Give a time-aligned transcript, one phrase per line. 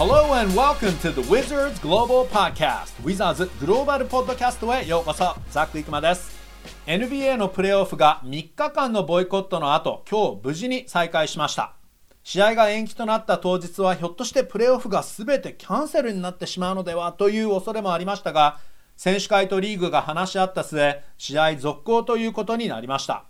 [0.00, 2.94] Hello and welcome to the Wizards Global Podcast.
[3.02, 6.40] Wizards グローバルポッドキャストへようこそザック・イクマです。
[6.86, 11.74] NBA のプレーオフが3日間のボイコットの後今日無事に再開しました。
[12.22, 17.12] 試合が延期となった当日はひょっとしてプレーオフが全てキャンセルになってしまうのでは？
[17.12, 18.58] という恐れもありましたが
[18.96, 23.24] 選手会とリーグが話し合った末試合続行ということになりました。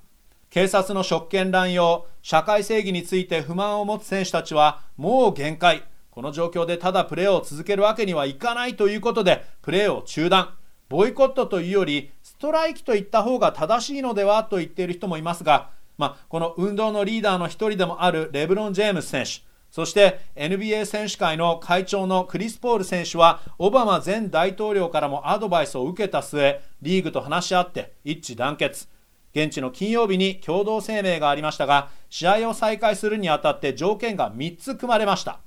[0.50, 5.82] 警察の職権乱用社会正義について不満を持つ選手たちはもう限界。
[6.20, 10.50] この状況でただプレーを続けるわけにはいかないということでプレーを中断。
[10.90, 28.88] ボイコットというよりストライキと言った方が正しいのではと言っている人もいますがまあ、この運動のリーダーの一人でもあるレブロン・ジェームス選手そして NBA 選手会の会長のクリス・ポール選手はオバマ前大統領からもアドバイスを受けた末リーグと話し合って一致団結
[29.32, 35.40] 現地の金曜日に共同声明がありましたが試合を再開するにあたって条件が3つ組まれました。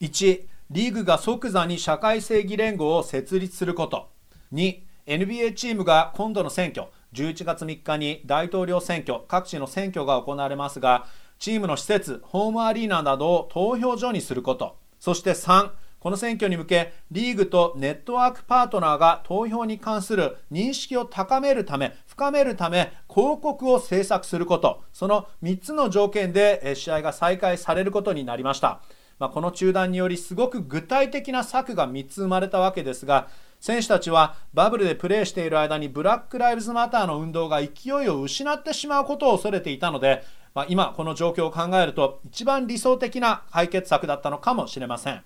[0.00, 4.08] 1リーグが即座に社会正義連合を設立すること。
[4.52, 11.06] 2 NBA チームが今度の選挙11月3日に大統領選挙各地の選挙が行われますが
[11.38, 14.76] チームの施設ホームアリーナなどを投票所にすること。
[14.98, 24.84] そして3この選挙に向けリーグとネットワークパートナーが投票に関する認識を高めるため深めるため広告を制作すること。
[24.92, 28.82] その3つの条件で試合が再開されることになりました。
[29.18, 33.28] まあ、この中断によりすごく具体的な策が3つ生まれたわけですが
[33.60, 40.22] 選手たちはバブルでプレーしている間にブラック・ライブズ・マターの運動が勢いを失ってしまうことを恐れていたので、
[40.54, 45.22] まあ、今この状況を考えると一番理想的な解決策だったのかもしれません。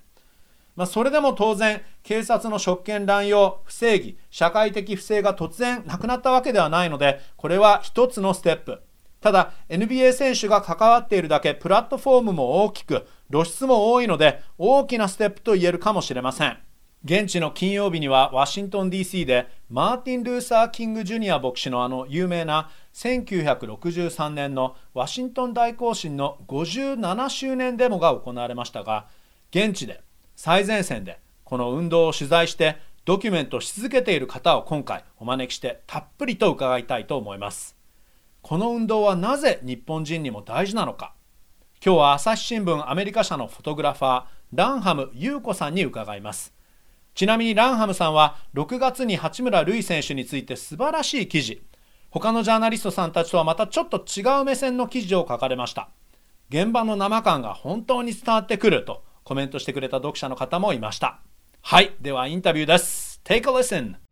[0.76, 8.80] まあ、それでも当然警察の職権乱用不正義社会的不正が突然なくなったわけではないのでこれは一つのステップ
[9.20, 16.58] ただ NBA 選手が関わっているだけプラットフォームも大きく露出も多いので大きなステップと言えるかもしれません。
[17.04, 29.06] 現地の金曜日にはワシントン DC でマーティン・ルーサー・キング・ジュニア牧師のあの有名な1963年のワシントン大行進の57周年デモが行われましたが
[29.50, 30.02] 現地で
[30.34, 37.76] 最前線でこの運動を取材してドキュメントし続けている方を今回お招きしてたっぷりと伺いたいと思います。
[38.42, 41.14] この運動はなぜ日本人にも大事なのか？
[41.84, 46.52] 今日は朝日新聞アメリカ社のフォトグラファーランハム優子さんに伺います。
[47.14, 51.62] ちなみにランハムさんは6月に八村塁選手について素晴らしい記事。
[52.10, 55.88] 他のジャーナリストさんたちとはまたちょっと違う目線の記事を書かれました。
[56.48, 61.20] 現場の生感が本当に伝わってくるとコメントしてくれた読者の方もいました。
[61.62, 63.20] はいではインタビューです。
[63.24, 64.07] Take a listen.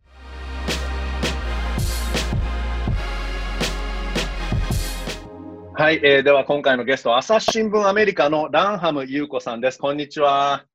[5.79, 10.65] はい、えー、では今回のゲスト朝日新聞アメリカのランハム優子さんですこんにちは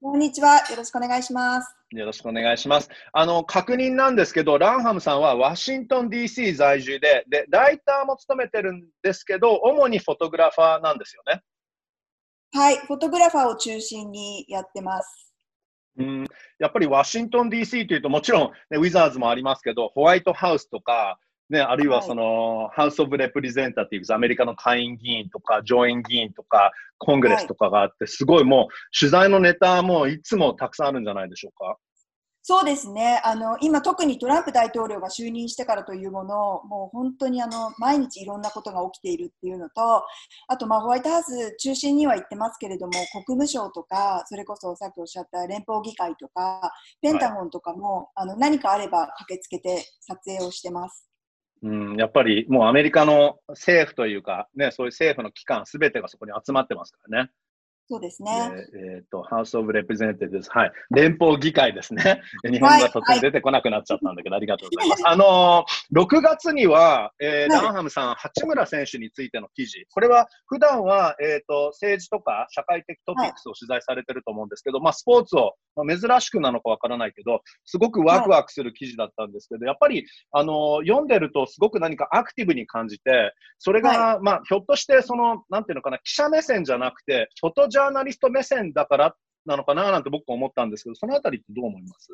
[0.00, 0.56] こんにちは。
[0.70, 1.76] よろしくお願いします。
[1.90, 2.88] よろしくお願いします。
[3.12, 11.42] あの、確認なんですけど、ランハムさんはワシントン DC 在住で、で、ライターも務めてるんですけど、主にフォトグラファーなんですよね。
[12.52, 15.32] はい、フォトグラファーを中心にやってます。
[15.98, 16.26] うん、
[16.58, 21.20] やっぱりワシントン DC というと、もちろん、ね、ウィザーズもありますけど、ホワイトハウスとか、
[21.50, 31.76] ね、あるいはその、ハウス・オブ・レプレゼンタティブズ、アメリカの下院議員とか、上院議員とか、コングレスとかがあって、すごいもう、取材のネタもいつもたくさんあるんじゃないでしょうか？
[32.44, 40.02] そうですねあの今、特にトランプ大統領が就任してからというものもう本当にあの毎日いろんなことが起きているっていうのと
[40.48, 51.06] あと、まあ、ホワイトハウス中心には言ってますけれども国務省とかそれこそさっきおっしゃった連邦議会とかペンタゴンとかも、はい、あの何かあれば駆けつけて撮影をしてます。
[51.62, 57.30] うん、やっぱりもうアメリカの政府というか、ね、そういう政府の機関すべてがそこに集まってますからね。
[57.92, 58.30] そうですね。
[58.72, 60.72] えっ、ー、と、House of Representatives、はい。
[60.92, 62.22] 連邦議会ですね。
[62.42, 65.02] 日本語が突然出てこなくなっちゃったんだけど、はい、ありがとうございます。
[65.06, 69.84] あのー、6月には、えー、はい、ランハムさん、八村選手についての記事。
[69.92, 92.08] これは、普段は、えっ、ー、と、政治とか社会的トピックスを取材されてると思うんですけど、はい、まあ、スポーツを、まあ、珍しくなのかわからないけど、すごくワクワクする記事だったんですけど、やっぱり、あの読んでるとすごく何かアクティブに感じて、それが、まあ、ひょっとして、その、なんていうのかな、記者目線じゃなくて、フォトジャーナリスト目線だからなのかななんて僕は思ったんですけど、そのあたりってどう思います？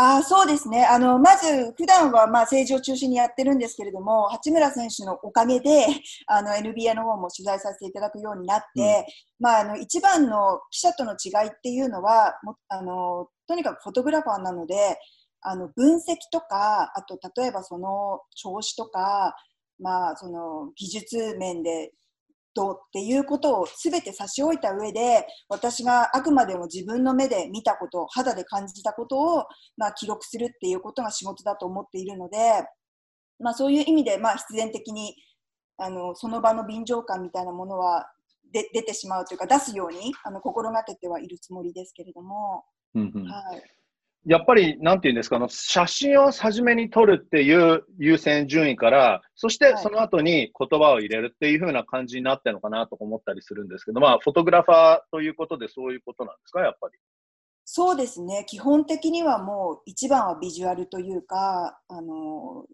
[0.00, 0.86] あそうですね。
[0.86, 5.86] あのまず普段はまあ政治を中心にやってるんですけれども八村選手のおかげで
[6.28, 9.06] あの NBA の方も取材させていただくようになって、
[9.40, 15.00] うん、まあ、あの一番の記者との違いっていうのはもあのとにかくフォトグラファーなので
[15.40, 19.34] あの分析とかあと例えばその調子とか、
[19.80, 21.92] まあ、その技術面で
[22.58, 29.44] とっていうことを全て差し置いた上で私があくまでも自分の目で見たこと肌で感じたことを、
[29.76, 32.38] まあ、記録するっていうことが仕事だと思っているので、
[33.38, 35.14] まあ、そういう意味で、まあ、必然的に
[35.76, 38.10] あのその場の臨場感みたいなものは
[38.52, 42.64] で出てしまうというか出すようにあの心がけてはいるつもりですけれども。
[42.94, 43.77] うんうん、はい
[44.26, 56.98] やっぱり、なんていうんですか、写真を初めに撮るっていう優先順位から、そしてその後に言葉を入れるっていう風な感じになってるのかなと思ったりするんですけど、まあ、フォトグラファーということでそういうことなんですか、やっぱり。
[57.64, 58.44] そうですね。
[58.48, 62.64] 基本的にはもう一番はビジュアルというか、あの、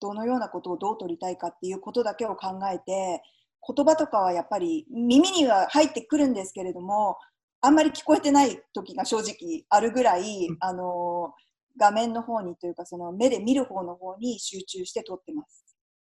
[0.00, 3.22] どのようなことをどう撮りたいかっていうことだけを考えて、
[3.66, 7.16] 言葉とかはやっぱり耳には入ってくるんですけれども、
[7.64, 11.32] あんまり聞こえてない時が正直あるぐらい、あの
[11.78, 15.64] 画面の方にというかその目で見る方の方に集中して撮ってます。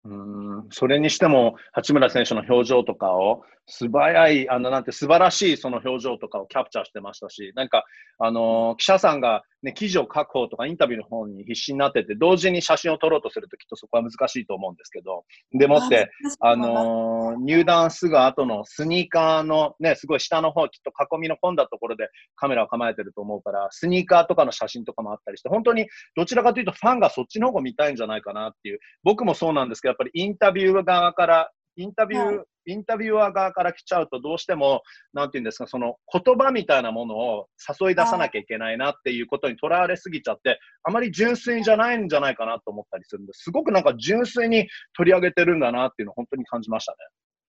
[0.04, 7.84] うんそれにしても、八村選手の表情とかを、素早い、あの、なんて素晴らしいその表情とかをキャプチャーしてましたし、なんか、
[8.18, 16.10] あのー、記者さんがね、記事を書く方とかインタビューの方に必死になってて、同時に写真を撮ろうとするときっとそこは難しいと思うんですけど、でもって、
[16.40, 25.86] あのー、入団すぐ後のスニーカーのね、すごい下の方、きっと囲みの込んだところでカメラを構えてると思うから、スニーカーとかの写真とかもあったりして、本当に
[26.16, 34.82] どちらかというとファンがそっちの方が見たいんじゃないかなっていう、僕もそうなんですけど、やっぱりインタビュー側からインタビュー、はい、インタビュアー側から来ちゃうと、どうしても、
[35.12, 37.48] なんていうんですか、その言葉みたいなものを
[37.80, 43.44] 誘い出さなきゃいけないなっていうことにとらわれすぎちゃって、あまり純粋じゃないんじゃないかなと思ったりするんです。
[43.44, 46.98] すごくなんか純粋に取り上げてるんだなっていうのを本当に感じましたね。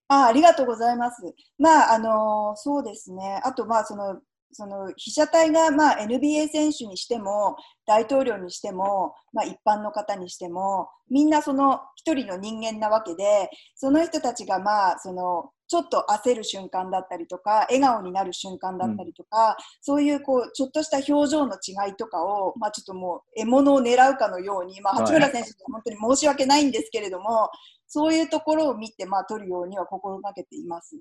[0.10, 1.22] あありがとうございます。
[1.58, 3.42] まあ、あのそうですね。
[3.44, 4.20] あと、まあ、その、
[4.54, 27.58] その被写体がまあ NBA 選手にしても大統領にしても、まあ、一般の方にしてもみんなその一人の人間なわけでその人たちがまあそのちょっと焦る瞬間だったりとか笑顔になる瞬間だったりとか、うん、そういうこうちょっとした表情の違いとかを、まあ、ちょっともう獲物を狙うかのように、まあ、八村選手には本当に申し訳ないんですけれども、はい、
[27.88, 30.96] そういうところを見て、まあ、取るようには心がけています。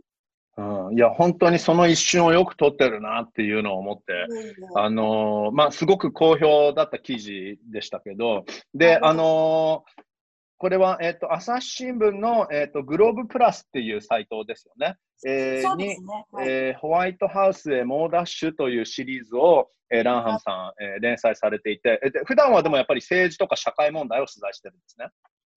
[0.59, 4.27] うん、いや、本当にその一瞬をよく撮ってるなっていうのを思って、
[4.77, 8.45] あのー、まあ、すごく好評だった記事でしたけど、
[8.75, 10.03] で、あのー、
[10.59, 14.97] これは、えっ、ー、と、朝日新聞の、えっ、と、グローブプラスっていうサイトですよね。
[15.27, 15.97] えー、ね。
[16.31, 25.09] はい、えー、ホワイトハウスへ猛ダッシュというシリーズを、えー、ランハムさん、えー、連載されていて、えー、普段はでもやっぱり政治とか社会問題を取材してるんですね。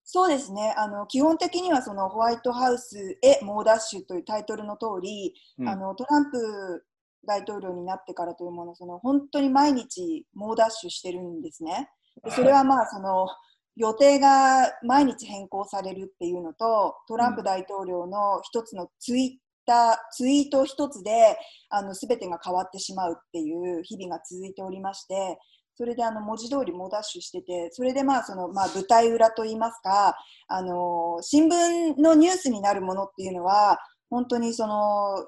[0.07, 0.73] そうですね。
[0.77, 6.85] あの基本的にはそのホワイトハウスへ猛ダッシュというタイトルの通り、うん、あのトランプ
[7.27, 11.89] 大統領になってからというものその本当に毎日猛ダッシュしてるんですね。
[12.23, 13.27] でそれはまあその
[13.75, 21.35] 予定が毎日変更されるっていうのとトランプ大統領の一つのツイッターツイート一つで
[21.69, 25.39] あの全てが変わってしまうっていう日々が続いておりまして
[25.75, 30.16] それであの文字通り猛ダッシュしてて、それでまあそのまあ舞台裏といいますか、
[30.48, 33.80] あの新聞のニュースになるものっていうのは、
[34.10, 35.27] 本当にその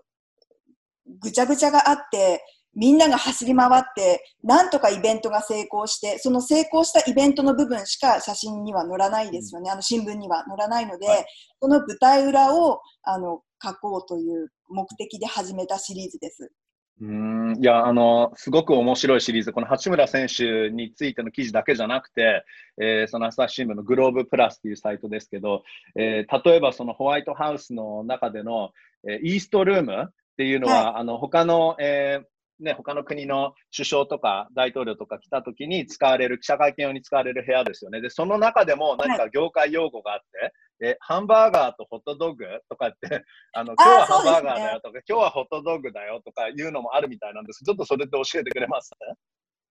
[1.19, 11.25] ぐちゃぐちゃがあって、みんなが走り回って、なんとかイベントが成功して、その成功したイベントの部分しか写真には載らないですよね、あの新聞には載らないので、はい、
[11.59, 16.51] この舞台裏をあの書こうという目的で始めたシリーズです。
[16.99, 19.53] うんいや、あの、すごく面白いシリーズ。
[19.53, 22.43] この八村選手についての記事だけじゃなくて、
[22.81, 25.63] えー、その朝日新聞のグローブプラスっていうサイトですけど、
[25.95, 28.71] えー、例えばそのホワイトハウスの中での、
[29.07, 32.25] えー、イーストルームっていうのは、はい、あの、他の、えー、
[32.59, 38.01] ね、他の国の首相とか大統領とか来た時に使われる、記者会見用に使われる部屋ですよね。
[38.01, 43.23] で、その中でも何か業界用語があって、はい、え、ハンバーガーとホットドッグとかって、
[43.53, 47.63] あの、今日はハンバーガーだよとか、ね、今日はホットドッグだよとかいうのもあるみたいなんです。
[47.63, 48.91] ちょっとそれで教えてくれます？
[49.07, 49.15] ね。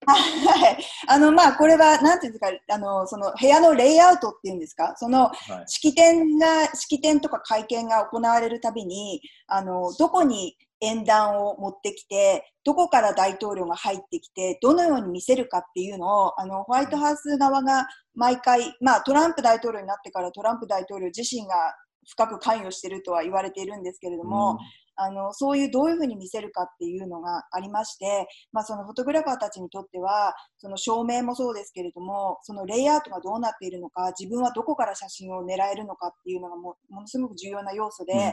[0.07, 0.79] はい。
[1.09, 5.33] あの、まあ、これは、なんていうんですか、あの、その部屋のレイアウトっていうんですか、その、
[5.67, 21.55] 式典が、式典とか会見が行われるたびに、あの、どこに演談を持ってきて、どこから大統領が入ってきて、どのように見せるかっていうのを、あの、ホワイトハウス側が毎回、まあ、トランプ大統領になってからトランプ大統領自身が
[22.09, 24.59] 深く関与しているとは言われているんですけれども、
[24.97, 38.33] あのそういうどういうふうに見せるかっていうのがありまして、まあ、そのフォトグラファーたちにとってはその照明もそうですけれどもそのレイアウトがどうなっているのか自分はどこから写真を狙えるのかっていうのがもものすごく重要な要素で、うん、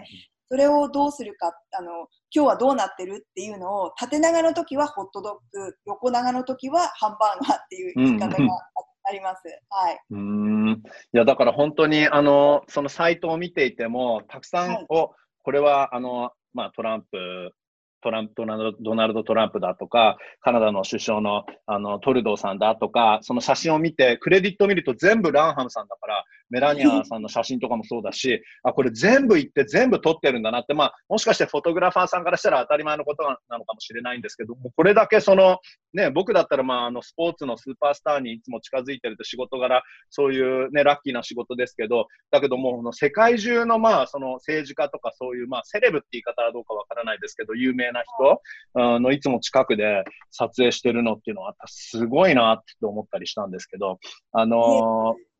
[0.49, 1.91] それをどうするかあの
[2.33, 8.35] 今日はどうなってるっていうのを縦長の時はホットドッグ横長の時はハンバーガーっていう言い方が
[9.05, 9.41] あります。
[9.69, 9.99] はい。
[10.11, 10.81] うん。
[11.13, 15.07] いや、だから本当に、あの、そのサイトを見ていても、たくさんを、はい
[15.45, 17.53] これは、あの、まあ、トランプ
[18.03, 35.57] トランプドナルド、ドナルド・トランプだとか、カナダの首相のあのトルドーさんだとか、その写真を見て、クレディットを見ると全部ランハムさんだから、メラニアさんの写真とかもそうだし、あ、これ全部行って全部撮ってるんだなって、まあ、もしかしてフォトグラファーさんからしたら当たり前のことなのかもしれないんですけども、これだけその、
[35.93, 39.81] ね、僕だったら、まあ、あの、スポーツのスーパースターにいつも近づいてると仕事柄、
[40.11, 48.03] そういうね、ラッキーな仕事ですけど、だけども、世界中の、まあ、その政治家とかそういう、まあ、セレブって言い方はどうかわからないですけど、有名な
[48.75, 53.97] 人のいつも近くで撮影してるのっていうのは、すごいなって思ったりしたんですけど、
[54.33, 55.33] あのー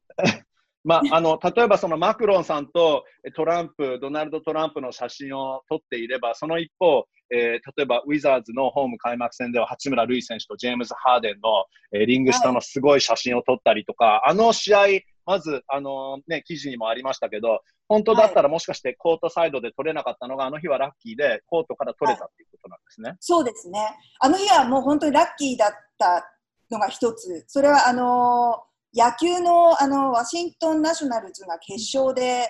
[0.84, 14.80] まあ、あの、例えばそのマクロンさんとトランプ、ドナルド・トランプの写真を撮っていれば、その一方、えー、例えばウィザーズのホーム開幕戦では八村塁選手とジェームズ・ハーデンの、えー、リング下のすごい写真を撮ったりとか、はい、あの試合、
[15.26, 23.80] まず、あのね、記事にもありましたけど、本当だったらもしかしてコートサイドで撮れなかったのが、はい、あの日はラッキーでコートから撮れたっていうことなんですね、はい、そうですね。
[24.20, 26.30] あの日はもう本当にラッキーだった
[26.70, 27.46] のが一つ。
[27.48, 32.48] それはあのー野球のあのワシントンナショナルズが決勝で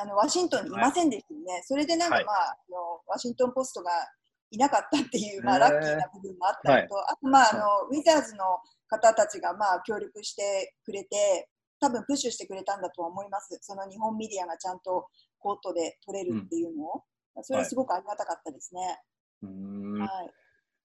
[0.00, 3.90] あのワシントンにいませんでしたよね、はい、それでなんか、まあ、はい、あのワシントン・ポストが
[4.52, 11.48] いなかったっていう、まあ、ラッキーな部分もあったのと、はい、あと、まああの、ウィザーズの方たちが、まあ、協力してくれて、
[11.80, 15.08] 多分プッシュしてくれたんだとは思います、その日本メディアがちゃんと
[15.38, 17.02] コートで取れるっていうのを、
[17.36, 19.00] うん、それはすごくありがたかったですね。
[19.42, 20.41] はい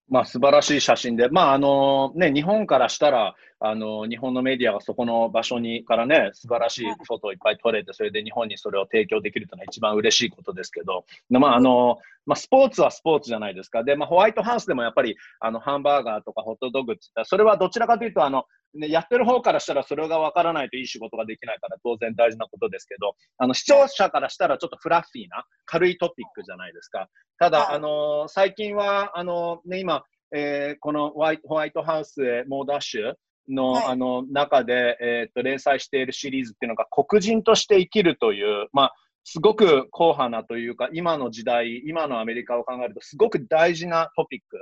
[0.10, 13.84] まあ、素晴らしい写真で、まああのね、日本からしたら、あの日本のメディアがそこの場所にからね、素晴らしいフォトをいっぱい撮れて、それで日本にそれを提供できるというのは一番嬉しいことですけど、まああのまあ、スポーツはスポーツじゃないですか。
[13.84, 18.46] で、まあ、ホワイトハウスでもやっぱりあのハンバーガーとかホットドッグって言ったら、それはどちらかというとあの、
[18.78, 27.10] ね、やってる方からしたらそれが分からないといい仕事ができないから当然大事なことですけど、あの視聴者からしたらちょっとフラッフィーな軽いトピックじゃないですか。
[27.40, 30.04] ただ、あの最近はあの、ね、今、
[30.36, 33.14] えー、このホワイホワイトハウスへ猛ダッシュ
[33.50, 38.94] のはい、あの中で、えー、っと連載しているシリーズっていうのが黒人として生きるという、まあ、
[39.24, 44.58] すごく硬派なというか今の時代今のアメリカを考えるとすごく大事なトピック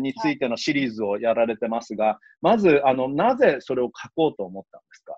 [0.00, 5.14] についてのシリーズをやられてますが、はい、まずあのなぜそれを書こうと思ったんですか？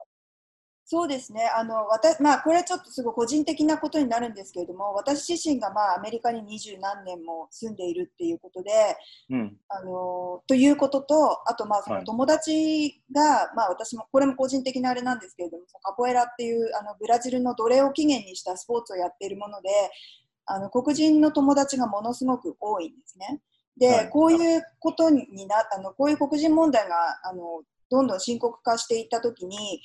[0.89, 1.51] そうですね。
[1.57, 8.71] あの私、まあ、これはちょっとすごい個人的なことになるんですけれども私自身が、まあ、アメリカに二十何年も住んでいるっていうことで、
[9.31, 19.69] うん、あのということとあと、まあ、その友達が、はい、まあ、私もこれも個人的なあれなんですけれどもカポエラっていうあのブラジルの奴隷を起源にしたスポーツをやっているもので
[20.45, 23.41] あの黒人の友達がものすごく多いんですね。
[23.79, 29.83] で、はい、こういうことになあのこういう黒人問題があのどんどん深刻化していったときに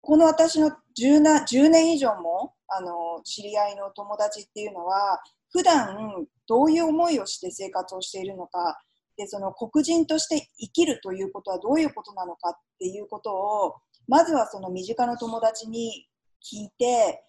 [0.00, 5.20] この私の 10, な10年以上もあの知り合いの友達っていうのは
[5.50, 8.78] 普段どういう思いをして生活をしているのか
[9.16, 13.74] でその黒人として生きるということはどういうことなのかっていうことを
[14.06, 16.06] まずはその身近な友達に
[16.42, 17.22] 聞いて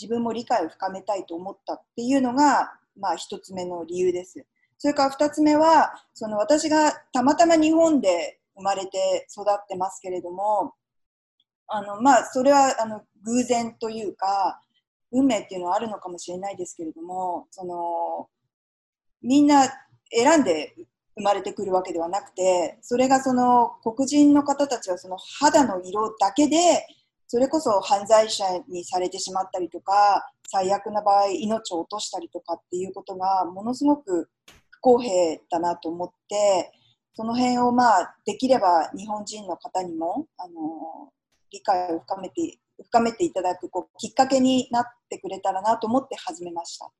[0.00, 4.46] 自分も理解を深めたいと思ったっていうのが、まあ、1つ目の理由です。
[4.80, 10.72] それから2つ目はその私がたまたま日本で生まれて育ってますけれども
[11.68, 14.60] あのまあ、それはあの偶然というか
[15.12, 18.28] 運命っていうのはあるのかもしれないですけれどもその
[19.22, 19.68] みんな
[20.10, 20.74] 選んで
[21.14, 26.56] 生まれてくるわけではなくてそれがその黒人の方たちはその肌の色だけで
[27.28, 34.28] それこそ犯罪者にされてしまったりとか最悪な場合命を落としたりとかっていうことがものすごく
[34.80, 36.72] 公平だなと思って
[37.14, 41.12] その辺をまあできれば日本人の方にもあの
[41.50, 46.90] 理解を深めて深めていただくこうきっかけになってくれたらなと思って始めました。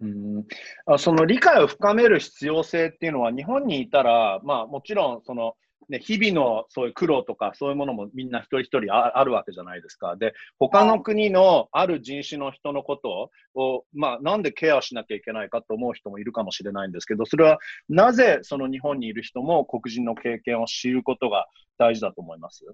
[0.00, 0.44] うん
[0.86, 5.54] あその理解を深める必要性っていうのは日本にいたら、まあ、もちろんその、
[5.88, 10.16] ね、日々のそういう苦労とかそういうものもみんな一人一人あるわけじゃないですか。
[10.16, 21.46] で他の国のある人種の人のことを、まあ、なんでケアしなきゃいけないかと思う人もいるかもしれないんですけどそれはなぜその日本にいる人も黒人の経験を知ることが
[21.78, 22.64] 大事だと思います？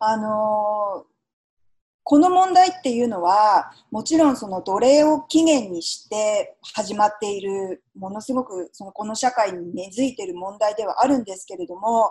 [0.00, 1.06] あの
[2.04, 12.10] この問題っていうのはもちろんその奴隷を起源にして始まっているものすごくそのこの社会に根付いている問題ではあるんですけれども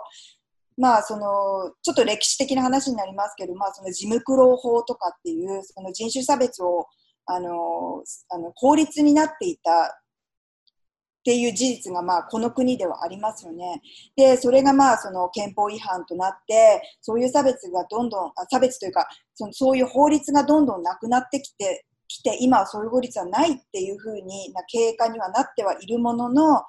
[0.78, 6.86] まあそのちょっと歴史的な話になりますけど、まあ、その事務苦労法とかっていうその人種差別を
[7.26, 10.01] あのあの法律になっていた
[11.22, 13.80] っていう事実がまあこの国ではありますよね。
[14.16, 26.62] で、それがまあその憲法違反となって、そういう差別がどんどん、差別というかその、そういう法律がどんどんなくなってきて、来て今はそういう法律はないっていうふうにな経過にはなってはいるものの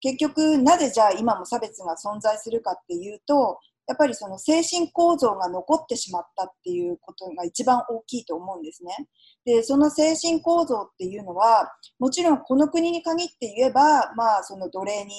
[0.00, 9.08] 結局なぜじゃあ今も差別が存在するかっていうとやっぱりその精神構造が残ってしまったっていうことが一番大きいと思うんですね。
[9.44, 15.14] で、その精神構造っていうのは、もちろんこの国に限って言えば、まあその奴隷に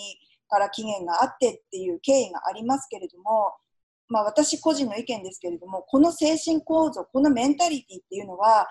[0.48, 3.53] から期限があってっていう経緯がありますけれども、
[4.08, 8.68] まあ私個人の意見ですけれども、この精神構造、このメンタリティっていうのは、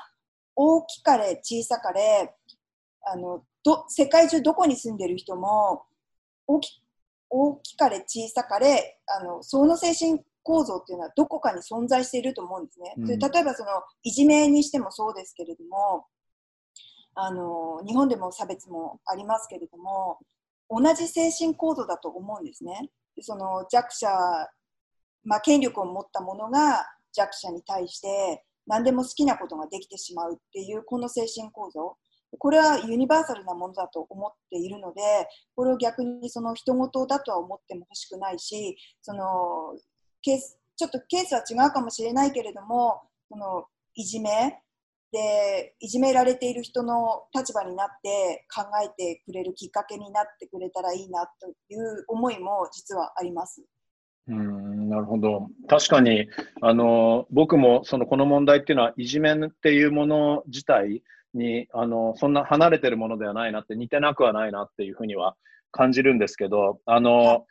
[0.55, 2.35] 大きかれ小さかれ、
[3.05, 5.85] あのど世界中どこに住んでる人も
[6.47, 6.83] 大き
[7.31, 12.95] 大きかれ小さかれあのその精神構造っていうのはどこかに存在していると思うんですね。
[12.99, 13.71] うん、例えばその
[14.03, 16.07] いじめにしてもそうですけれども
[17.15, 20.19] あの日本でも差別もありますけれども
[20.71, 22.91] 同じ精神構造だと思うんですね。
[23.21, 24.09] その弱者、
[25.25, 31.97] まあ、権力を持った者が弱者に対して何でも好きなことができてしまうっていうこの精神構造
[32.39, 35.03] これはユニバーサルなものだと思っているので
[35.55, 39.77] これを逆にその人事だとは思ってもほしくないしその
[40.23, 43.65] ケースちょっとケースは違うかもしれないけれどもその
[43.95, 44.59] いじめ？
[45.13, 53.63] でいじめられている人の立場になって考えてくれるきっかけになってくれたらいいなという思いも実はあります。
[54.29, 55.49] うんなるほど。
[55.69, 56.29] 確かに
[56.63, 61.03] あの僕もそのこの問題っていうのはいじめっていうもの自体
[61.35, 65.37] にあのそんな離れてるものではないなって似てなくはないなっていうふうには
[65.73, 67.45] 感じるんですけどあの、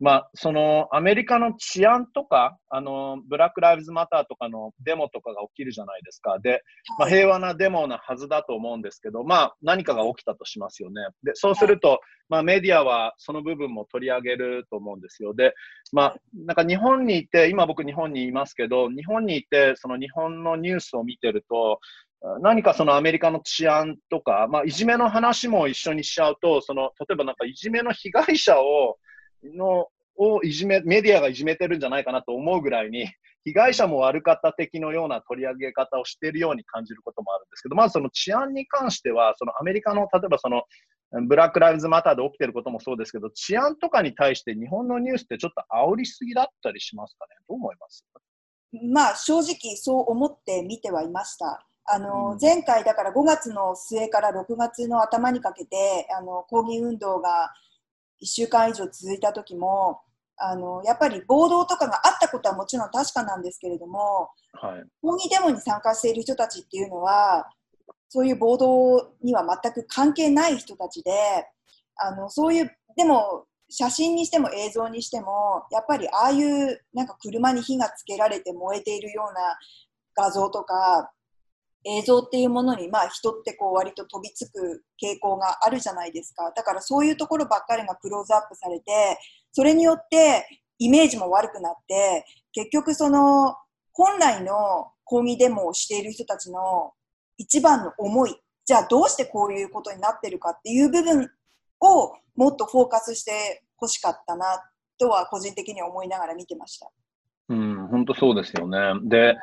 [0.00, 6.38] まあ、そのアメリカの治安とかあのブラック・ライブズ・マターとかのデモとかが起きるじゃないですか。
[6.38, 6.62] で、
[6.98, 11.02] まあ、平和なデモなはずだと思うんですけど、まあ、何かが起きたとしますよね。
[11.24, 15.34] でそうすると、まあ、メディアはその部分も取り上げると思うんですよ。
[15.34, 15.54] で、
[15.92, 21.80] まあ、なんか日本にいて今僕日本にいますけど日本にいてその日本のニュースを見てると
[22.40, 28.98] 何かそのアメリカの治安とか、まあ、いじめの話も一緒にしちゃうと、その例えばなんかいじめの被害者を
[29.44, 33.08] のをいじめ、メディアがいじめてるんじゃないかなと思うぐらいに、
[33.44, 40.64] 被害者も悪かった的のような取り上げ方をしているように感じることもあるんですけど、まずその治安に関しては、そのアメリカの例えばその
[41.26, 47.36] ブラック・ライブズ・マターで起きてることもそうですけど、治安とかに対して日本のニュースってちょっと煽りすぎだったりしますかね？
[47.48, 48.04] どう思います？
[48.92, 51.64] まあ正直そう思って見てはいました。
[51.90, 57.50] あの、前回だから5月の末から6月の頭にかけてあの抗議運動が
[58.22, 60.00] 1週間以上続いた時も
[60.36, 67.48] あのやっぱり暴動とかがあったことはもちろん確かなんですけれども、はい、抗議デモに参加している人たちっていうのは
[68.08, 71.12] そういう暴動には全く関係ない人たちで
[71.96, 79.58] あのそういうでも写真にしても映像にしてもやっぱりああいうなんか車に火がつけられて燃えているような
[80.14, 81.10] 画像とか
[81.84, 89.18] 映像っていうものに、まあ、人ってこう割と飛びつく傾向があるじゃないですかだからそういうところばっかりがクローズアップされて
[89.52, 90.46] それによって
[90.78, 93.56] イメージも悪くなって結局その
[93.92, 96.92] 本来の抗議デモをしている人たちの
[97.36, 101.30] 一番の思いじゃあどうしてこういうことになってるかっていう部分
[101.80, 104.44] をもっとフォーカスしてほしかったな
[104.98, 106.90] とは個人的には思いながら見てました。
[107.48, 108.78] うん、本当そうですよね。
[109.04, 109.34] で、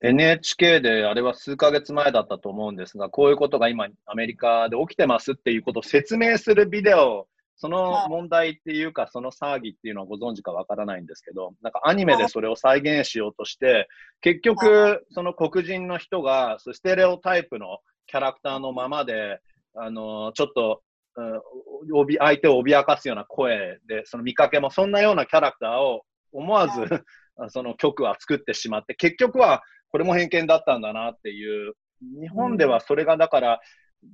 [0.00, 13.88] NHK であれは数ヶ月前だったと思うんですが、こういうことが今アメリカで起きてますっていうことを説明するビデオ、その問題っていうか、その騒ぎっていうのはご存知かわからないんですけど、なんかアニメでそれを再現しようとして、
[14.20, 19.40] 結局、その黒人の人がステレオタイプのキャラクターのままで、
[19.74, 20.82] あのちょっと、
[21.16, 27.04] うん、相手を脅かすような声で、その見かけもそんなようなキャラクターを思わず、
[27.50, 31.74] その曲は作ってしまって、結局はこれも偏見だったんだなっていう、
[32.20, 33.60] 日本ではそれがだから、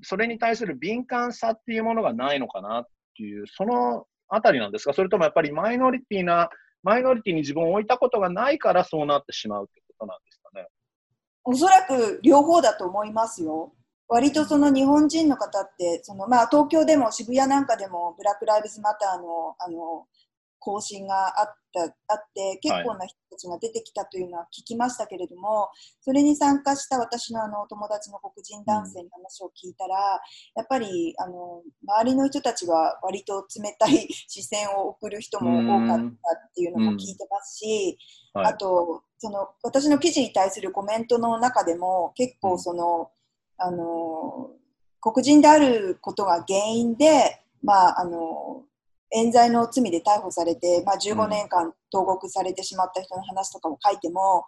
[0.03, 6.49] それに対する敏感さっていうものがないのかなっていう、そのあたりなんですか、それともやっぱりマイノリティな、
[6.83, 10.69] マイノリティに自分を置いたことがないからそうなってしまうってことなんですかね。
[11.45, 13.73] おそらく両方だと思いますよ。
[14.09, 20.07] 割とその日本人の方ってその、まあ、東京でも渋谷なんかでもブラック・ライブズ・マターのあの
[20.64, 21.90] 更新があったあっ
[22.35, 30.00] て結構な人たちが出てきたというのは聞きましたけれども、はい、それに参加した私のあの友達の黒人男性の話を聞いたら、うん、
[30.57, 37.98] やっぱりあの周りの人たちは割と冷たい 視線を送る人も多かったっていうのも聞いてますし、
[38.33, 43.11] あとその私の記事に対するコメントの中でも結構その、
[43.57, 44.50] あの
[45.00, 48.62] 黒人であることが原因で、まあ、あの
[49.14, 54.44] 冤罪の罪で逮捕されて、まあ、15年間投獄されてしまった人の話とかを書いても、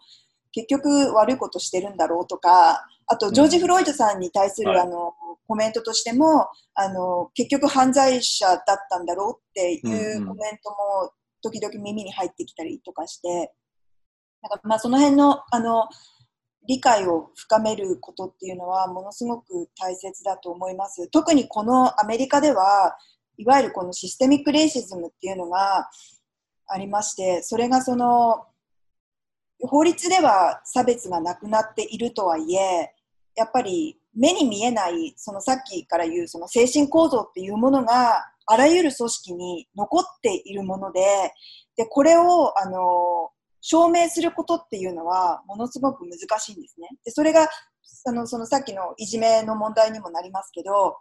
[0.53, 4.81] 結局悪いことしてるんだろうとか、あと、ジョージ・フロイドさんに対する、はい。
[4.81, 5.15] あの、
[5.47, 10.27] コメントとしても、あの、結局犯罪者だったんだろうっていうんううん。
[10.29, 13.53] コメントも時々耳に入ってきたりとかして、
[14.43, 15.89] なんかまあその辺の、あの、
[16.67, 21.09] 理解を深めることっていうのはものすごく大切だと思います。
[21.11, 22.97] 特にこのアメリカでは、
[23.39, 25.89] いわゆるこのシステミックレイシズムっていうのが
[26.69, 28.47] ありまして、それがその、
[29.61, 32.93] 法律では差別がなくなっているとはいえ、
[33.35, 41.01] やっぱり目に見えない、そのさっきから言うその精神構造っていうものがあらゆる組織に残っているもので、
[41.77, 46.89] で、これを、あの、証明することっていうのはものすごく難しいんですね。
[47.05, 47.49] で、それが、
[48.07, 50.97] あの、そのさっきのいじめの問題にもなりますけど、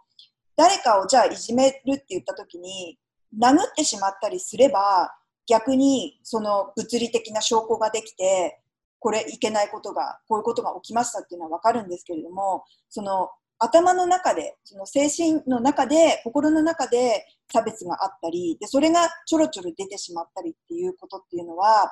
[0.56, 2.98] 誰かをじゃあいじめるって言った時に、
[3.38, 5.14] 殴ってしまったりすれば、
[5.46, 8.60] 逆にその物理的な証拠ができて、
[8.98, 21.90] これいけないことが、こういうことが起きましたっていうのはわかるんですけれども、その頭の中で、その精神の中で、心の中で差別があったり、で、それがちょろちょろ出てしまったりっていうことっていうのは、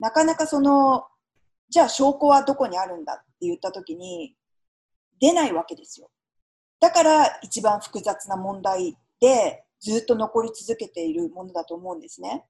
[0.00, 1.04] なかなかその、
[1.68, 4.34] じゃあ証拠はどこにあるんだって言ったときに、
[5.20, 6.10] 出ないわけですよ。
[6.80, 12.44] だから一番複雑な問題で、ずっと残り続けているものだと思うんですね。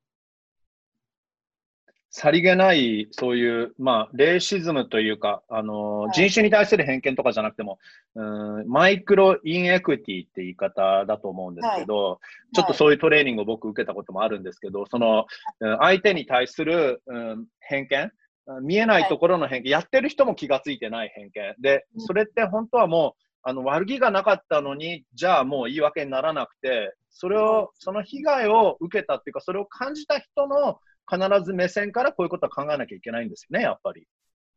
[2.10, 6.12] さりげない、そういう、まあ、レイシズムというか、あの、はい。
[6.12, 7.78] 人種に対する偏見とかじゃなくても、
[8.14, 12.18] うん、マイクロインエクティって言い方だと思うんですけど、
[12.54, 15.26] ちょっとそういうトレーニングを僕受けたこともあるんですけど、その、
[15.60, 18.10] うん相手に対する、うん、偏見、
[18.46, 21.54] うん見えないところの偏見、やってる人も気がついてない偏見。
[21.60, 22.00] で、うん。
[22.00, 30.78] それって本当はもう、あの、悪気がなかったのに、じゃあもう言い訳にならなくて、それを、その被害を受けたっていうか、それを感じた人の
[31.10, 34.06] 必ず目線からこういうことは考えなきゃいけないんですよね、やっぱり。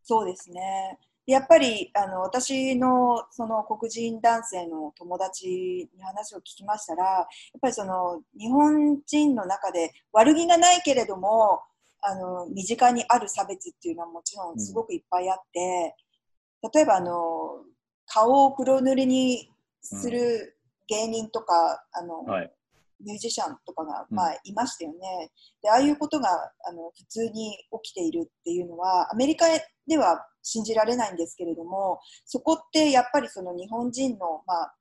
[0.04, 1.00] そうですね。
[1.26, 7.26] でやっぱりあの私のその黒人男性の友達に話を聞きましたら、やっ
[7.62, 11.62] ぱりその日本人の中で悪気がないけれども、
[12.02, 15.96] あの身近にある差別っていうのはもちろんすごくいっぱいあって、
[16.74, 17.64] 例えばあの
[18.14, 19.50] 顔を黒塗りに
[19.82, 22.52] する芸人とか、あのはい。
[23.04, 25.32] ミュージシャンとかが、うんまあ、いましたよね。
[25.64, 26.30] で、ああいうことが
[26.68, 29.48] あの普通に起きているっていうのは、アメリカ
[29.88, 34.76] では信じられないんですけれども、そこってやっぱりその日本人の、まあ、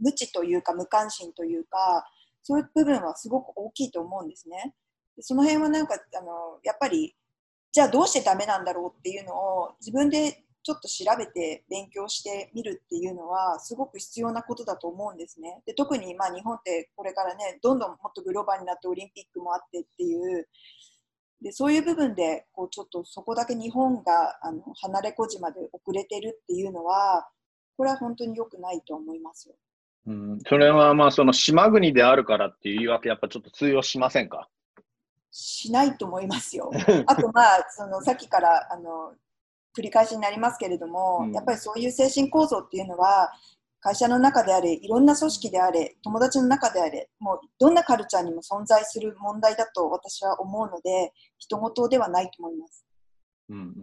[0.00, 2.06] 無知というか無関心というか、
[2.42, 4.74] そういう部分はすごく大きいと思うんですね。
[5.16, 7.16] でその辺はなんかあの、やっぱり、
[7.72, 15.62] じゃあどうしてダメなんだろうっていうのを自分でちょっと調べて勉強してみるっていうのはすごく必要なことだと思うんですね。
[15.66, 20.48] で特にまあ日本ってこれからねどんどんもっとグローバルになってオリンピックもあってっていう
[21.42, 27.28] でそういう部分でこうちょっとそこだけ日本があの離れ小島で遅れてるっていうのは
[27.76, 29.54] これは本当に良くないと思いますよ。
[30.06, 34.48] うん、それはまあ、その島国であるからっていう言い訳、やっぱちょっと通用しませんか？
[35.30, 36.70] しないと思いますよ。
[37.06, 39.14] あとまあそのさっきからあの
[39.76, 43.32] 繰り返しになりますけれども、うんやっぱりそういう精神構造っていうのは
[43.80, 52.86] 会社の中であれいろんな組織であれ友達の中であれもうどんなカルチャーにも存在する問題だと私は思うので人事ではないと思います。
[53.50, 53.74] うんうん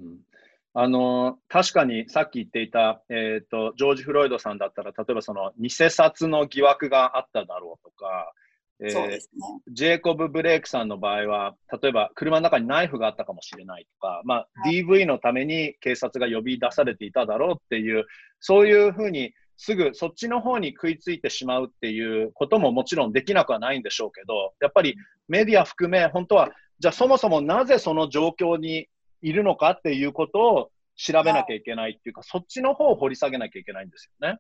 [0.74, 8.32] あの確かにさっき言っていた、えーと、ジョージ・フロイドさんだったら、例えばその偽札の疑惑があっただろうとか、
[8.82, 9.42] えーそうですね。
[9.72, 18.06] ジェイコブ・ブレイクさんの場合は、例えば車の中にナイフがあったかもしれないとか、まあ、はい DV のために警察が呼び出されていただろうっていう、
[18.40, 24.96] そういうふうにすぐそっちの方に食いついてしまうっていうことももちろんできなくはないんでしょうけど、やっぱり
[25.28, 28.88] メディア含め、本当は、じゃあそもそもなぜその状況に
[29.22, 34.40] いるのかっていうことを調べなきゃいけないっていうか、そっちの方を掘り下げなきゃいけないんですよね。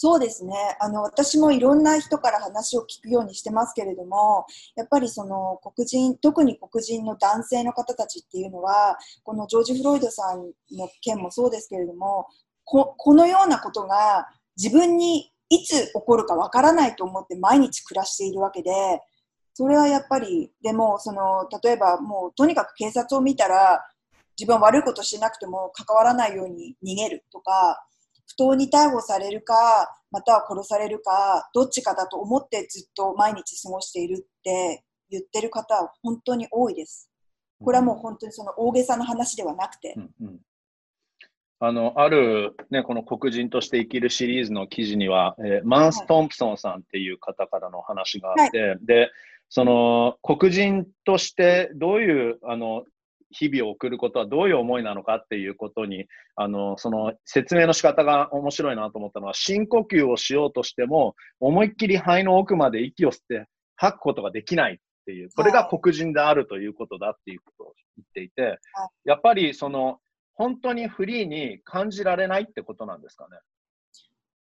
[0.00, 0.54] そうですね。
[0.78, 12.28] あの私もいろんな人から話を聞くようにしてますけれどもやっぱりその黒人特に黒人の男性の方たちっていうのはこのジョージ・フロイドさんの件もそうですけれども
[12.64, 18.70] このようなことが自分にいつ起こるかわからないと思って毎日暮らしているわけで
[19.52, 23.84] それはやっぱりでもその例えばもうとにかく警察を見たら
[24.38, 27.84] 自分は悪いことしてなくても関わらないように逃げるとか
[28.28, 29.54] 不当に逮捕されるか、
[30.10, 37.10] または殺されるか、どっちかだと思ってずっと毎日過ごしているって言ってる方は本当に多いです。
[37.60, 39.94] これはもう本当にその大げさな話ではなくて。
[39.96, 40.38] うんうん
[41.60, 49.10] あの、ある、ね、この黒人として生きるシリーズの記事には、えーマンス・トンプソンさんっていう方からの話があって、で、
[49.48, 52.84] その黒人としてどういうあの
[53.30, 68.58] 日々を送ることはどういう思いなのかっていうことに、あの、その説明の仕方が面白いなと思ったのは、深呼吸をしようとしても、思いっきり肺の奥まで息を吸って吐くことができないっていう、これが黒人であるということだっていうことを言っていて、
[69.04, 69.98] やっぱりその、
[70.34, 73.38] 本当にフリーに感じられないってことなんですかね？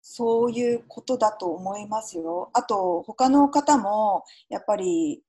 [0.03, 2.51] そういうことだと思いますよ。
[2.55, 5.23] あと、他の方も、やっぱり、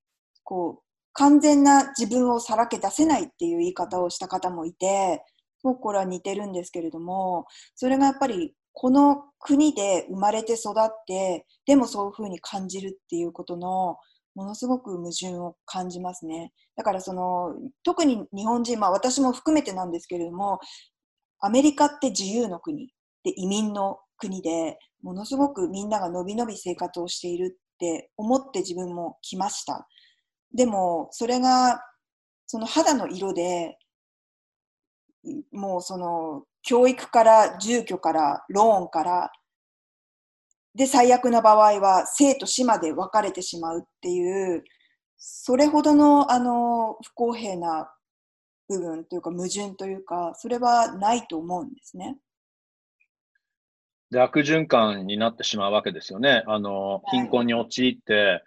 [0.43, 5.23] こう、完全な自分をさらけ出せないっていう言い方をした方もいて、
[5.63, 7.45] もうこれは似てるんですけれども、
[7.75, 13.97] それがやっぱり、この国で生まれて育って、でもそういうふうに感じるっていうことの、
[14.33, 16.53] ものすごく矛盾を感じますね。
[16.77, 20.59] だからその、特に日本人、まあ私も含めてなんですけれども、
[21.41, 22.87] アメリカって自由の国
[23.23, 29.87] で移民の国でものすごくみんながのびのび生活をしているって思って自分も来ました。
[30.53, 31.81] でもそれが
[32.45, 33.77] その肌の色で
[35.51, 39.31] もうその教育から住居からローンから
[40.75, 44.63] で最悪な場合は生と死まで分かれてしまうっていう
[45.17, 47.91] それほどのあの不公平な
[48.67, 52.17] 部分というか矛盾というかそれはないと思うんですね。
[54.11, 56.43] で、悪循環になってしまうわけですよね。
[56.45, 58.43] あの、貧困に陥って、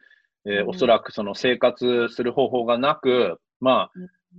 [0.46, 3.90] えー、おそらくその生活する方法がなく、まあ、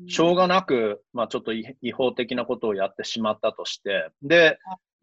[0.08, 4.60] しょうがなく、まあちょっと違法的なことをやってしまったとして、で、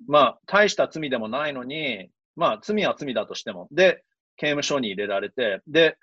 [0.07, 4.05] まあ大した罪でもないのに、まあ罪は罪だとしても、で、
[4.37, 5.97] 刑務所に入れられて、で、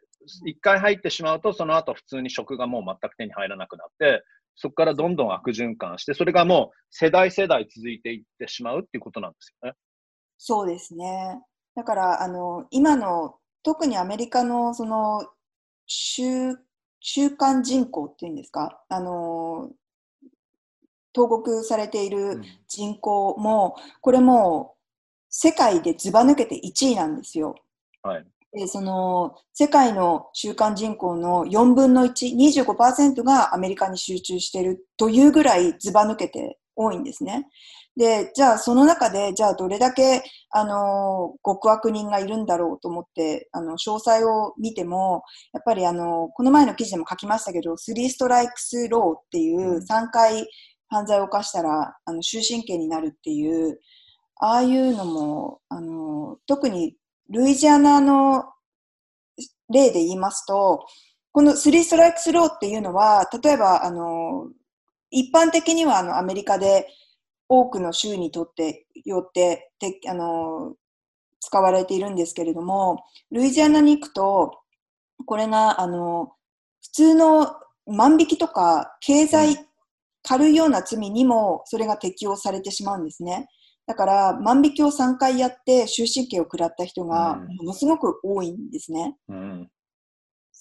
[0.46, 4.24] 一回入ってしまうと、その後普通に職がもう全く手に入らなくなって、
[4.56, 9.76] そこからどんどん悪循環して、それがもう世代世代続いていってしまうっていうことなんですよね。
[10.38, 11.40] そうですね。
[11.76, 15.28] だから、あの、今の、特にアメリカの、その、
[15.86, 16.56] 週、
[17.00, 19.72] 週間人口っていうんですか、あの、
[21.13, 24.76] 投獄されている人口も、うん、これも
[25.30, 27.56] 世界でずば抜けて1位なんですよ。
[28.02, 28.26] はい。
[28.52, 37.48] でその世界の収監人口の4分の1、25%がアメリカに集中しているというぐらいずば抜けて多いんですね。
[38.00, 50.48] で、じゃあその中で、じゃあどれだけ、あの、極悪人がいるんだろうと思って、あの、詳細を見ても、やっぱりあの、この前の記事でも書きましたけど、 Three Strikes Law っていう3回
[50.88, 53.82] 犯罪を犯したら、あの、終身刑になるっていう、
[54.40, 56.96] ああいうのも、あの、特に
[57.28, 58.46] ルイジアナの
[59.70, 60.86] 例で言いますと、
[61.34, 64.48] この Three Strikes Law っていうのは、例えば、あの、
[65.12, 66.88] 一般的にはあのアメリカで
[67.50, 70.76] 多くの州にとってよっててあの
[71.42, 74.60] 使われているんですけれども、ルイジアナに行くと、
[75.26, 76.34] これがあの
[76.82, 77.56] 普通の
[77.88, 79.58] 万引きとか経済、
[80.22, 83.48] 軽いような罪にもそれが適用されてしまうんですね。
[83.88, 89.18] だから万引きを3回やって終身刑を食らった人がものすごく多いんですね。
[89.28, 89.70] うん、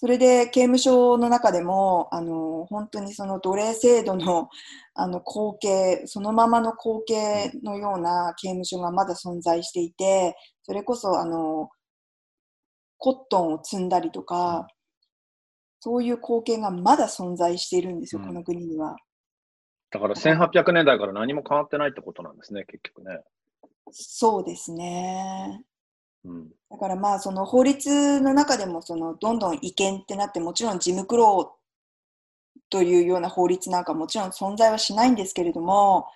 [0.00, 4.48] それで刑務所の中でもあの本当にその奴隷制度の
[4.94, 11.68] あの光景そのままの光景のような刑務所がまだ存在していてそれこそあの
[12.96, 14.68] コットンを積んだりとか
[15.80, 18.94] そういう光景がまだ存在しているんですよ、うん、この国には。
[19.90, 23.20] だから1800年代から何も変わってないってことなんですね、結局ね。
[23.90, 25.64] そうですね。
[26.70, 31.57] だからまあその法律の中でもそのどんどん違憲ってなってもちろん事務苦労
[32.70, 36.07] というような法律なんかもちろん存在はしないんですけれども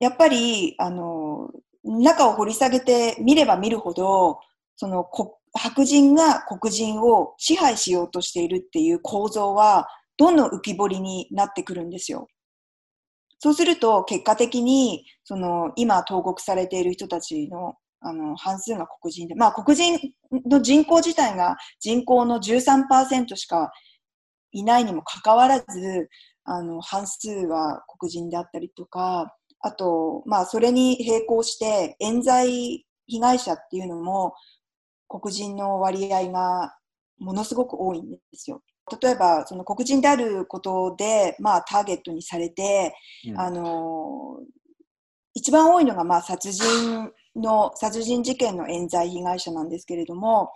[0.00, 1.50] やっぱりあの
[1.84, 4.40] 中を掘り下げてみれば見るほど
[4.76, 5.08] その
[5.54, 9.88] 白人が黒人を支配しようとしているっていう構造は
[10.18, 12.28] どんどん浮き彫りになってくるんですよ。
[13.38, 17.74] そうすると結果的にその今投獄されている人たちの
[18.06, 19.98] あの半数が黒人で、まあ、黒人
[20.48, 23.72] の人口自体が人口の13%しか
[24.52, 26.08] いないにもかかわらず
[26.44, 34.34] あの半数は黒人であったりとかあと、まあ、それに並行して冤罪被害者っていうのも
[35.08, 36.76] 黒人の割合が
[37.18, 38.62] ものすごく多いんですよ。
[39.02, 42.94] 例えばその黒人であることで、まあ、ターゲットにされて、
[43.28, 44.38] うん、あの
[45.34, 50.50] 一番多いのが、まあ、殺人の殺人事件の冤罪被害者なんですけれども、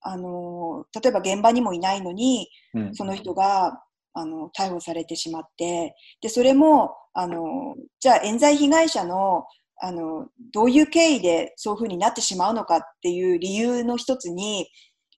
[0.00, 3.80] あの例えば現場にもいないのに、うん、その人が
[4.12, 9.44] あの逮捕されてしまってでそれもあのじゃあ冤罪被害者の
[9.80, 14.68] あのどういう経緯でそういうふうになってしまうのかっていう理由の一つに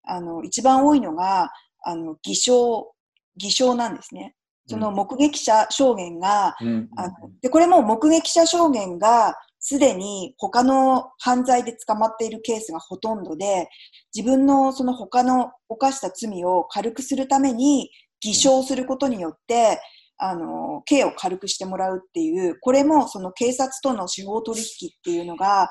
[0.05, 1.51] あの一番多いのが
[1.85, 2.93] あの偽証
[3.37, 4.35] 偽証なんですね。
[4.69, 6.89] その目撃者証言が、うん。
[6.97, 9.37] あので、これも目撃者証言が
[9.69, 13.69] すでに他の犯罪で捕まっているケースがほとんどで、
[14.15, 19.81] 自分のその他の犯した罪を軽くするために偽証することによって、
[20.19, 25.69] あの、刑を軽くしてもらうっていう、これもその警察との司法取引っていうのが、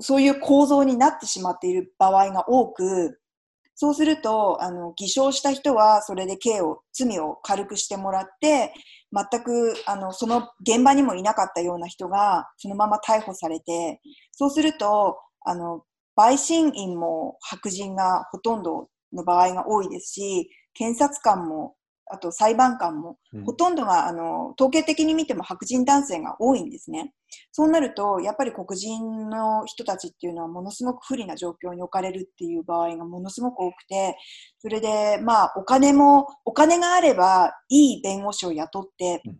[0.00, 3.20] そういう構造になってしまっている場合が多く、
[3.74, 8.72] そうすると、あの、偽証した人はそれで刑を、罪を軽くしてもらって、
[9.12, 14.00] 全く、あの、その現場にもいなかったような人が、そのまま逮捕されて、
[14.32, 15.84] そうすると、あの、
[16.16, 21.75] 陪審員も白人がほとんどの場合が多いですし、検察官も、
[22.08, 27.12] あと裁判官も、うんほとんどが、あの、統計的に見ても白人男性が多いんですね。
[27.52, 34.16] そうなると、やっぱり黒人の人たちっていうのはものすごく不利な状況に置かれるっていう場合がものすごく多くて、
[34.58, 39.36] それで、まあ、お金も、お金があれば、いい弁護士を雇ってうん、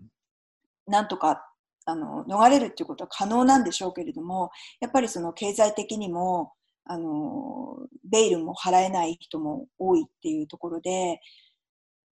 [0.87, 1.43] なんとか、
[1.85, 4.51] あの、逃れるっていうことは可能なんでしょうけれども、
[4.81, 6.53] やっぱりその経済的にも、
[6.85, 7.77] あの、
[8.09, 11.21] ベイルも払えない人も多いっていうところで、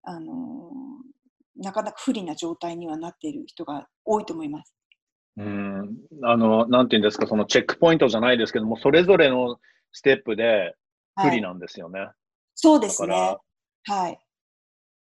[0.04, 0.70] あの、
[1.56, 4.74] なかなか不利な状態にはなっている人が多いと思います。
[5.36, 9.58] うん、あの、なんていうんですか、そのチェックポイントじゃないですけども、それぞれの
[9.92, 10.74] ステップで
[11.20, 12.08] 不利なんですよね。
[12.54, 13.36] そうですね。
[13.84, 14.18] はい。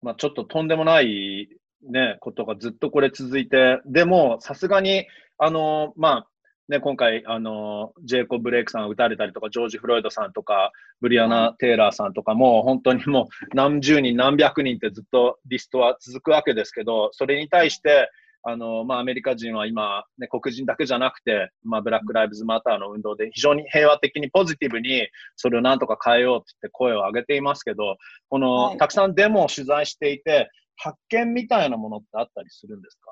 [0.01, 1.49] まあ、ちょっととんでもない、
[1.89, 5.05] ね、ことがずっとこれ続いて、でも、さすがに、
[5.37, 6.27] あの、まあ、
[6.69, 10.71] ね、今回、あの、ジェイコブ・ブレイクさんが撃たれたりとか、ジョージ・フロイドさんとか、
[11.01, 18.09] ブリアナ・テイラーさんとかも、本当にもう何十人、何百人ってずっとリストは続くわけですけど、それに対して、
[18.45, 27.97] あの、まあ、アメリカ人は今、ね、黒人だけじゃなくて、まあ、ブラック・ライブズ・マターの運動で非常に平和的にポジティブにそれをなんとか変えようって言って声を上げていますけど、
[28.29, 28.77] この、はい。
[28.77, 33.11] たくさんデモを取材していて、発見みたいなものってあったりするんですか？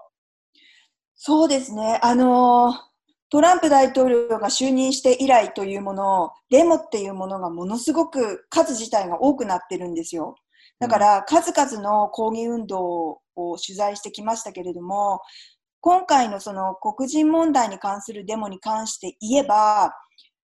[1.16, 2.00] そうですね。
[2.02, 2.90] あのー
[3.32, 10.36] トランプ大統領が就任して以来というもの、デモっていうものがものすごく数自体が多くなってるんですよ。
[10.80, 15.22] だから数々の抗議運動を取材してきましたけれども、
[15.80, 19.96] 今回のその黒人問題に関するデモに関して言えば、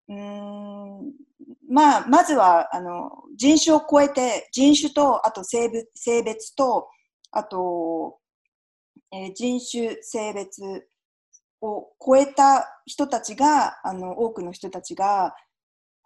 [0.09, 1.13] うーん
[1.71, 6.89] まあ、まずはあの人種を超えて、人種と、あと性別性別と、
[7.31, 8.19] あと、
[9.11, 10.87] えー人種、性別
[11.65, 15.35] を超えた人たちが、あの多くの人たちが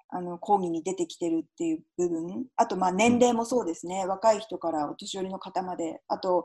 [0.09, 6.45] あの抗議に出てきてるっていう部分、あとまあ年齢もそうですね、若い人からお年寄りの方まで、あと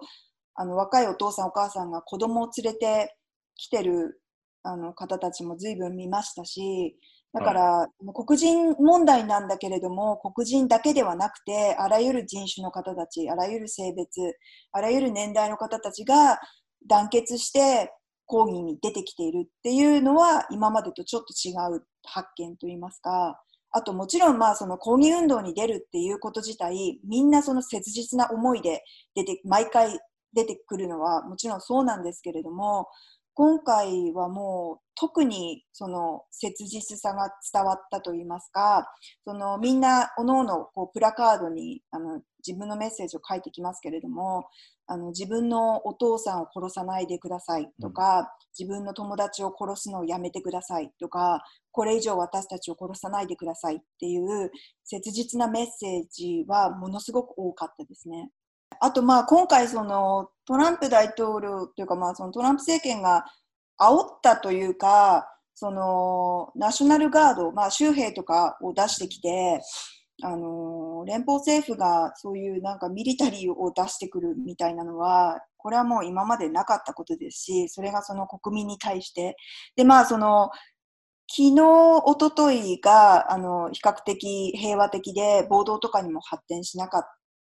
[0.55, 3.15] あの若いお父さん、お母さんが子供を連れて
[3.55, 4.19] きてる
[4.63, 6.97] あの方たちも随分見ましたし、
[7.33, 14.21] だから、黒人問題なんだけれども、黒人だけではなくて、あらゆる人種の方たち、あらゆる性別、
[14.71, 16.39] あらゆる年代の方たちが
[16.87, 17.91] 団結して
[18.33, 29.99] 講義に出てきているっていうのは、今までとちょっと違う発見といいますか、あともちろんまあその抗議運動に出るっていうこと自体、みんなその切実な思いで出て、毎回
[30.33, 32.87] 出てくるのはもちろんそうなんですけれども、
[33.35, 38.87] 今回はもう特にその切実さが伝わったといいますか、
[39.25, 44.45] そのみんなおのおのこうプラカードにあの自分のメッセージを書いてきますけれども、
[44.85, 51.41] あの自分のお父さんを殺さないでくださいとか、自分の友達を殺すのをやめてくださいとか、
[51.71, 54.51] これ以上私たちを殺さないでくださいっていう
[54.83, 58.29] 切実なメッセージはものすごく多かったですね。
[58.79, 63.25] あとまあ今回そのトランプ大統領というかまあそのトランプ政権が
[63.79, 69.61] 煽ったというか、そのナショナルガード、まあ、州兵とかを出してきて、
[70.21, 79.35] あの連邦政府がそういうなんかミリタリーを出してくるみたいなのは、これはもう今までなかったことですし、それがその国民に対して。
[79.75, 80.49] で、まあその
[81.29, 81.61] 昨日、
[82.05, 87.03] おとといがあの比較的平和的で暴動とかにも発展しなかっ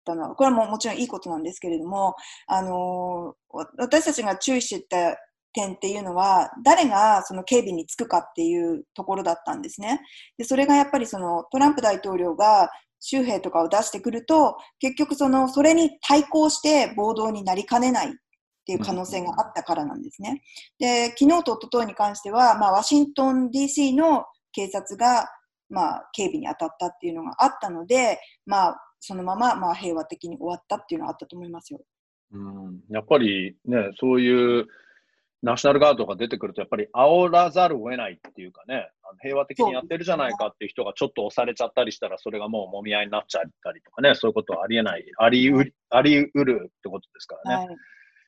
[0.05, 2.14] たのは、これはももちろんいいことなんですけれども、
[2.47, 3.35] あの
[3.79, 5.19] 私たちが注意してた
[5.55, 10.01] 点っていうのは、誰がその警備につくかっていうところだったんですね。
[10.37, 12.70] で、それがやっぱりそのトランプ大統領が
[13.01, 18.11] 州兵とかを出してくると、結局その、それに対抗して暴動になりかねないっ
[18.66, 20.43] ていう可能性があったからなんですね。
[20.78, 25.28] で、昨日と一昨日に関しては、まあ、ワシントン DC の警察が、
[25.68, 28.76] まあ、警備に当たったっていうのがあったので、まあ、
[29.07, 31.80] そのまま、まあ、平和的に終わったっていうのはあったと思いますよ。
[32.32, 34.66] うん、やっぱりね、そういう、
[35.42, 38.88] ナショナルガードが出てくると、やっぱり煽らざるを得ないっていうかね、
[39.20, 47.66] 平和的にやってるじゃないかっていう人がちょっと押されちゃったりしたら、それがもう揉み合いになっちゃったりとかね、そういうことはありえない、ありうありうるってことですからね。
[47.66, 47.76] はい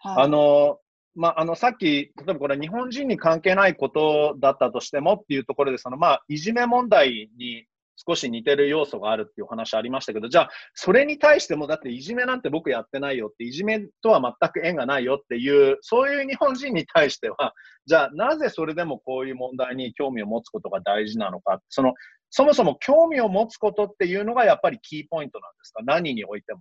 [0.00, 0.78] はい、あの、
[1.14, 7.64] まあ、あの、さっき、例えばこれ日本人に関係ないことだったとしてもっていうところで、その、まあ、いじめ問題に
[7.97, 17.55] 少し似てる要素があるっていう話ありましたけど、じゃあ、それに対しても、だっていじめなんて僕やってないよって、いじめとは全く縁がないよっていう、そういう日本人に対しては、
[17.86, 21.94] じゃあ、なぜそれでもこういう問題に興味を持つことが大事なのか、その、
[22.30, 25.82] そもそも興味を持つことっていうのがやっぱりキーポイントなんですか？
[25.84, 26.61] 何においても。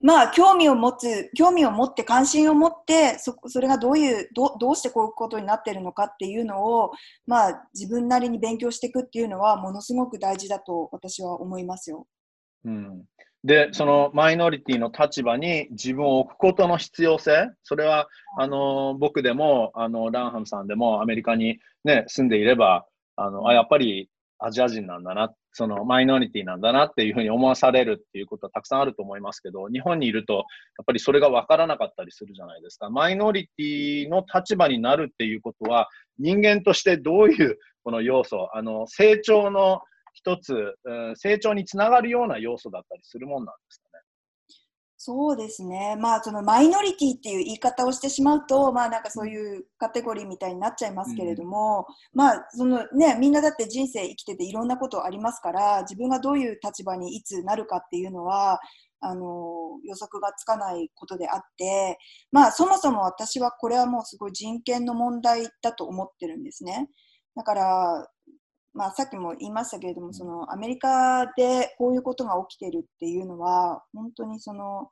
[0.00, 6.92] まあ、興味を持つ、興味を持って、関心を持って、そそれがどういうど、どうしてこういうことになってるのかっていうのを、
[7.26, 12.06] まあ、自分なりに勉強していくっていうのは、ものすごく大事だと私は思いますよ。
[12.64, 13.04] うん、
[13.44, 18.08] で、そのマイノリティの立場に自分を置くことの必要性、それは、
[18.38, 24.08] あの、僕でも、あの、ランハムさんでもアメリカにね、住んでいれば、あの、あ、やっぱり
[24.38, 30.44] アジア人なんだな、そのマイノリティなんだなっていうふうに思わされるっていうことはたくさんあると思いますけど、日本にいると、やっ
[30.84, 32.90] ぱりそれが分からなかったりするじゃないですか。
[32.90, 35.88] マイノリティの立場になるっていうことは、
[36.18, 39.80] 人間としてどういうこの要素、あの、成長の
[40.12, 40.74] 一つ、
[41.14, 43.83] 成長につながるような要素だったりするもんなんですか
[45.06, 45.96] そうですね。
[46.00, 51.84] まあ、そのマイノリティっていう言い方をしてしまうと、まあなんかそういうカテゴリーみたいになっちゃいますけれども、
[52.14, 58.60] うん、まあ、そのね、みんなだって人生生きてていろんなことありますから、自分がどういう立場にいつなるかっていうのは、
[59.00, 61.98] あの予測がつかないことであって、
[62.32, 66.88] まあそもそも私はこれはもうすごい人権の問題だと思ってるんですね。
[67.36, 68.08] だから、
[68.74, 74.90] まあ、さっきも言いましたけれども、そのアメリカでこういうことが起きてるっていうのは、本当にその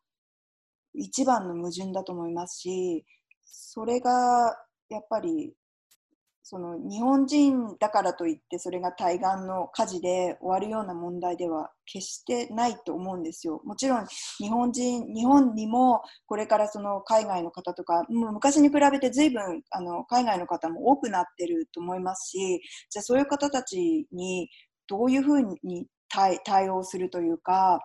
[0.95, 3.05] 一番の矛盾だと思いますし、
[3.45, 4.57] それが
[4.89, 5.53] やっぱり
[6.45, 13.61] その日本人だからといってそれが対岸の火事で終わるような問題では決してないと思うんですよ。
[13.65, 14.07] もちろん
[14.39, 24.49] 日本人日本にもこれからその海外の方とかもう昔に比べて随分あの海外の方も多くなってると思いますしじゃあそういう方たちに
[24.89, 27.81] どういうふうに対応するというか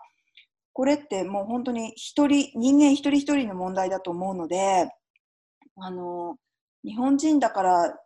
[0.73, 4.89] これってもう本当に一人人間一人一人の問題だと思うので
[5.77, 6.37] あの
[6.83, 7.97] 日本人だから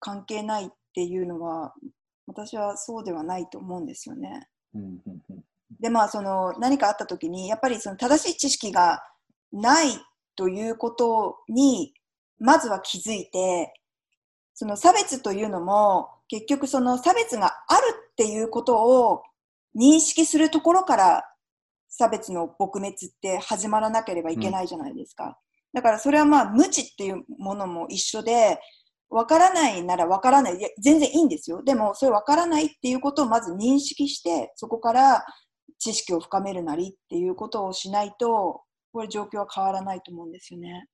[0.00, 1.72] 関係ないっていうのは
[2.26, 4.48] 私はそうではないと思うんですよね。
[5.80, 9.02] でまあその何かあった時にやっぱりその正しい知識が
[9.52, 9.88] ない
[10.36, 11.94] ということに
[12.38, 13.74] まずは気づいて
[14.54, 17.82] その差別というのも結局その差別がある
[18.12, 19.22] っていうことを
[19.76, 21.24] 認識するところから
[21.88, 25.24] 差別の撲滅って始まらなければいけないじゃないですか。
[25.24, 25.34] うん、
[25.74, 28.60] だからそれはまあ無知っていうものも一緒で、
[29.10, 30.56] わからないならわからない。
[30.56, 31.62] いや、全然いいんですよ。
[31.62, 35.24] でも、それわからないっていうことをまず認識して、そこから
[35.78, 40.86] 知識を深めるなりっていうことをしないと、これ状況は変わらないと思うんですよね。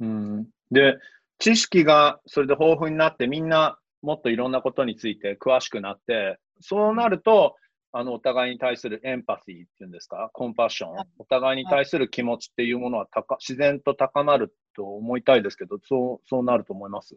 [0.00, 0.46] うん。
[0.70, 0.96] で、
[1.38, 7.56] 知識がそれで豊富になって、みんなもっといろんなことについて詳しくなって、そうなると、
[7.92, 17.14] あの、お互いに対するエンパシーっていうんですか、コンパッション、お互いに対する気持ちっていうものは高自然と高まると思いたいですけど、そう、そうなると思います？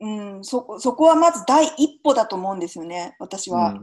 [0.00, 3.74] うん、そ、そこはまず第一歩だと思うんですよね、私は。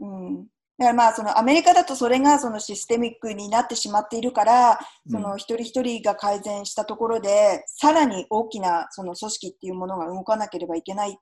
[0.00, 0.46] うん、うん。
[0.78, 4.78] だからまあそのアメリカだとそれがそのシステミックになってしまっているから、
[5.10, 11.18] その一人一人が改善したところで、さらに大きなその組織っていうものが動かなければいけない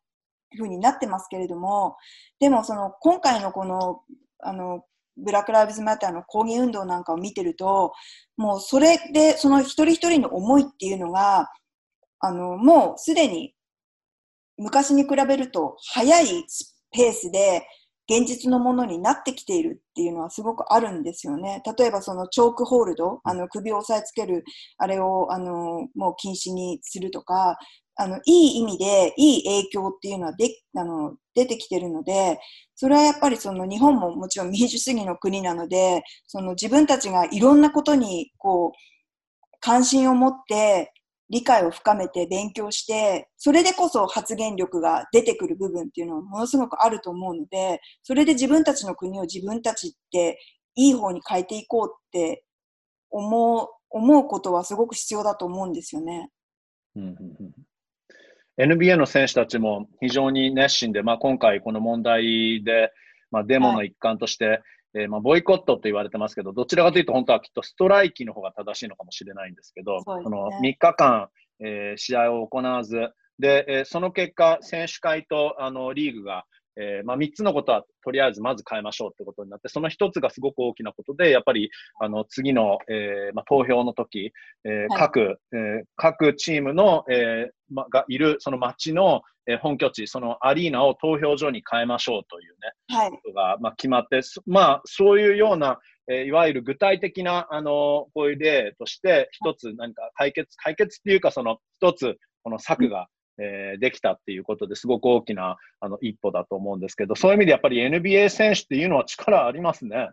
[0.57, 1.97] ふうになってますけれども、
[2.41, 4.01] でもその今回のこの、
[4.41, 4.82] あの、
[5.16, 7.93] ブラック・ライブズ・マターの抗議運動なんかを見てると、
[8.37, 11.49] もうそれでその一人一人の思いっていうのが、
[12.18, 13.55] あの、もうすでに
[14.59, 16.27] 昔に比べると早い
[16.93, 17.67] ペースで
[18.09, 21.63] 現実のものになってきているっていうのはすごくあるんですよね。
[21.79, 24.45] 例えばそのチョークホールド、あの首を押さえつける、
[24.77, 27.57] あれをあのもう禁止にするとか、
[27.97, 32.39] あの、いい意味で、いい影響っていうのはで、あの、出てきてるので、
[32.75, 38.79] それはやっぱりその日本ももちろん民主主義の国なので、その自分たちがいろんなことに、こう、
[39.61, 40.93] 関心を持って、
[41.31, 50.39] 理解を深めて勉強して、それでこそ発言力が出てくる部分っていうのはものすごくあると思うので、それで自分たちの国を自分たちって
[50.75, 52.45] いい方に変えていこうって
[53.11, 56.31] 思う、思うことはすごく必要だと思うんですよね。
[56.97, 57.53] うんうんうん
[58.57, 62.93] NBA の選手たちも非常に熱心で、まあ、今回この問題で、
[63.33, 64.62] まあ、デモの一環として、
[64.95, 71.28] えー、まあ、ボイコットと言われてますけど、どちらかというと本当はきっとストライキの方が正しいのかもしれないんですけど、そ、ね、の3日間、
[71.61, 76.45] えー、試合を行わず、で、えー、その結果、選手会とあのリーグが、
[76.77, 81.70] えーまあ、3つのことはとりあえずまず変えましょうってことになって、その1つがすごく大きなことで、やっぱり
[82.01, 84.33] あの次の、えーまあ、投票の時、
[84.64, 95.79] えー、各、はい、えー、各チームの、えーま、がいるその街の、えー、本拠地、そのアリーナを投票所に変えましょうというね、はい、ことが、まあ、決まって、まあ、そういうような、
[96.11, 103.09] えー、いわゆる具体的な、あのこういう例として、一つ何か解決、解決っていうか、その一つ、この策が、
[103.39, 110.11] えー、できたっていうことですごく大きなあの一歩だと思うんですけど、そういう意味でやっぱり NBA 選手っていうのは力ありますね。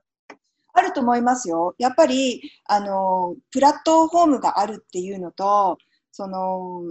[0.74, 1.76] あると思いますよ。
[1.78, 5.78] やっぱり、あの、プラットフォームがあるっていうのと、
[6.11, 6.82] その、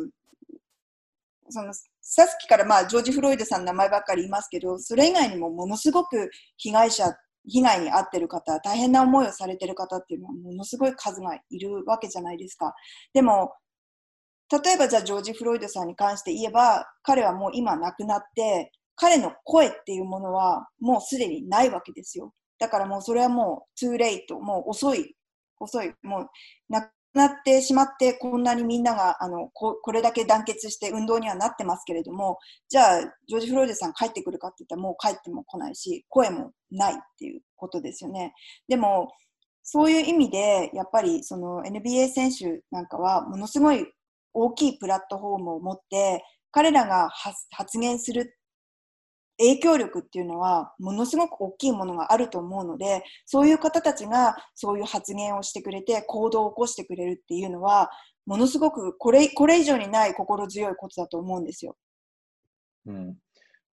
[1.48, 1.72] その、
[2.02, 7.04] さっきからまあ、ジョージ・フロイドさんの名前ばっかり言いますけど、それ以外にもものすごく被害者、
[7.46, 12.74] 被害に遭ってる方、大変な思いをされてる方っていうのはものすごい数がいるわけじゃないですか。
[13.14, 13.52] でも、
[14.50, 22.32] 例えばじゃあジョージ・フロイドさんに関して言えば、彼はもう今亡くなって、彼の声っていうものはもうすでにないわけですよ。
[22.58, 25.14] だからもうそれはもう、トゥーレイト、もう遅い、
[25.60, 26.28] 遅い、もう
[26.68, 32.38] 亡くなってしまって、こんなにみんながあのここれだけ団結して運動にはなってますけれども、
[32.68, 38.34] じゃあ、ジョージ・フロイドさん帰ってくるかって言ったらもう帰っても来ないし、声もないっていうことですよね。
[38.68, 39.08] でも、
[39.62, 43.86] そういう意味で、やっぱりその NBA 選手なんかはものすごい
[44.32, 47.08] 大きいプラットフォームを持って彼らが
[47.50, 48.36] 発言する
[49.38, 57.90] 影響力っていうのはものすごく大きいものがあると思うのでそういう方たちがそういう発言をしてくれて行動を起こしてくれるっていうのは
[58.26, 61.76] ものすごくこれこれ以上にない心強いことだと思うんですよ。
[62.86, 63.16] うん、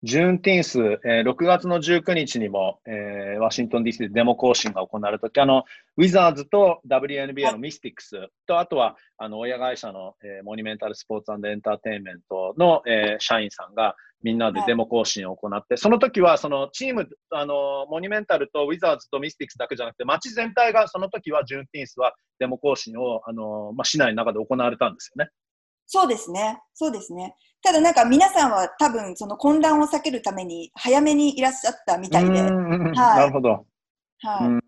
[0.04, 5.64] ジューンティンス、えー、6月の19日にも、えー、ワシントン DC でデモ行進が行われたとき、あの、
[5.98, 25.32] ウィザーズと WNBA のミスティックスと、あとは、あの、親会社の、えー、モニュメンタルスポーツエンターテインメントの、えー、社員さんが、みんなでデモ行進を行って、はい、その時は、そのチーム、あの、モニュメンタルとウィザーズとミスティックスだけじゃなくて、街全体が、その時はジューンティンスはデモ行進を、あの、まあ、市内の中で行われたんですよね。
[25.88, 26.60] そうですね。
[26.74, 27.36] そうですね。
[27.64, 32.42] ただなんか皆さんは多分その混乱を避けるために早めにいらっしゃったみたいで。
[32.42, 32.52] はい、
[32.94, 33.66] なるほど。
[34.20, 34.67] はい。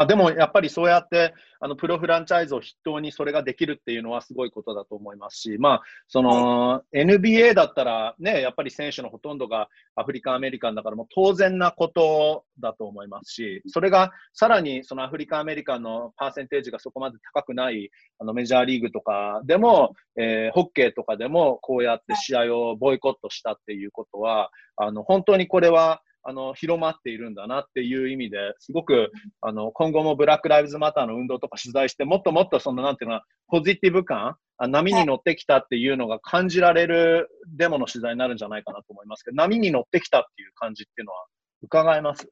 [0.00, 29.10] あ、でもやっぱりそうやってあのプロフランチャイズを筆頭にそれができるっていうのはすごいことだと思いますし、まあ、その、NBA だったらね、やっぱり選手のほとんどがアフリカンアメリカンだからもう当然なことだと思いますし、それがさらにそのアフリカンアメリカンのパーセンテージがそこまで高くないあのメジャーリーグとかでも、えー、ホッケーとかでもこうやって試合をボイコットしたっていうことは、あの本当にこれはあの広まっているんだなっていう意味ですごく
[29.40, 41.24] あの今後もブラック・ライブズ・マターの運動とか取材してもっともっとそのなんていうのはポジティブ感波に乗ってきたっていうのが感じられるデモの取材になるんじゃないかなと思いますけど波に乗ってきたっていう感じっていうのは
[41.62, 42.28] 伺えます？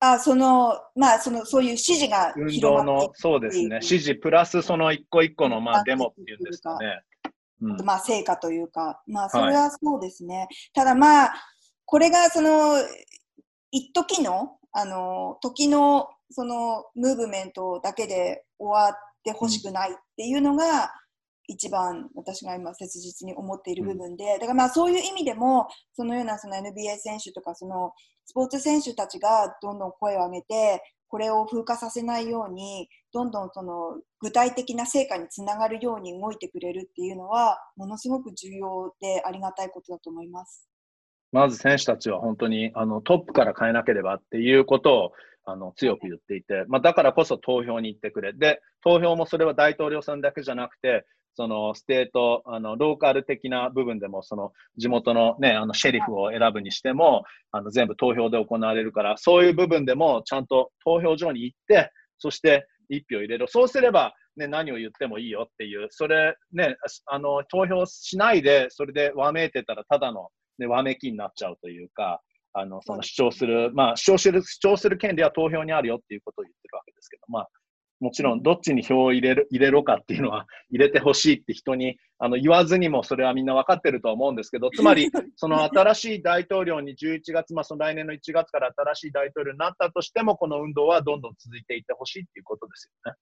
[0.00, 3.80] あそのまあそのそういう指示が運動のそうですね。
[3.82, 7.00] 指示プラスその一個一個のまあデモっていうんですかね。
[7.60, 10.36] うん、まあ成果というか、まあそれはそうですね。
[10.36, 11.34] はい、ただまあ
[11.90, 12.74] これがその
[13.70, 20.92] 一時のあの時のそのムーブメントだけで終わってほしくないっていうのが、
[21.46, 27.92] 一番私が今切実に思っている部分で、だからまあそういう意味でもそのようなその NBA 選手とかその
[28.26, 40.67] スポーツ選手たちがどんどん声を上げてこれを風化させないようにどんどんその具体的な成果につながるように動いてくれるっていうのはものすごく重要でありがたいことだと思います。
[41.32, 45.12] まず選手たちは本当にあのトップから変えなければっていうことを
[45.44, 48.34] あの強く言っていて、まあ、だからこそ投票に行ってくれ。
[48.34, 51.06] で、投票もそれは大統領選だけじゃなくて、
[51.36, 57.22] その state、あのローカル的な部分でも、その地元の,、ね、あのシェリフを選ぶにしても
[57.52, 63.46] あの全部投票で行われるから、そういう部分でもちゃんと投票所に行って、そして一票入れろ。
[63.46, 66.76] そうすれば、ね、何を言ってもいいよっていう、それね、
[67.06, 70.28] あの投票しないで、それでわめいてたらただの
[70.58, 72.20] で、わめきになっちゃうというか、
[72.52, 77.48] あの、その主張する、まあ、主張する、主張する権利は投票にあるよっていうことを言ってるわけですけど、まあ、
[78.00, 93.16] もちろんどっちに票を入れる、入れろかっていうのは 入れてほしいって人にあの言わずにもそれはみんな分かってると思うんですけど、 つまりその新しい大統領に11月、まあその来年の1月から新しい大統領になったとしても、この運動はどんどん続いていってほしいっていうことですよね。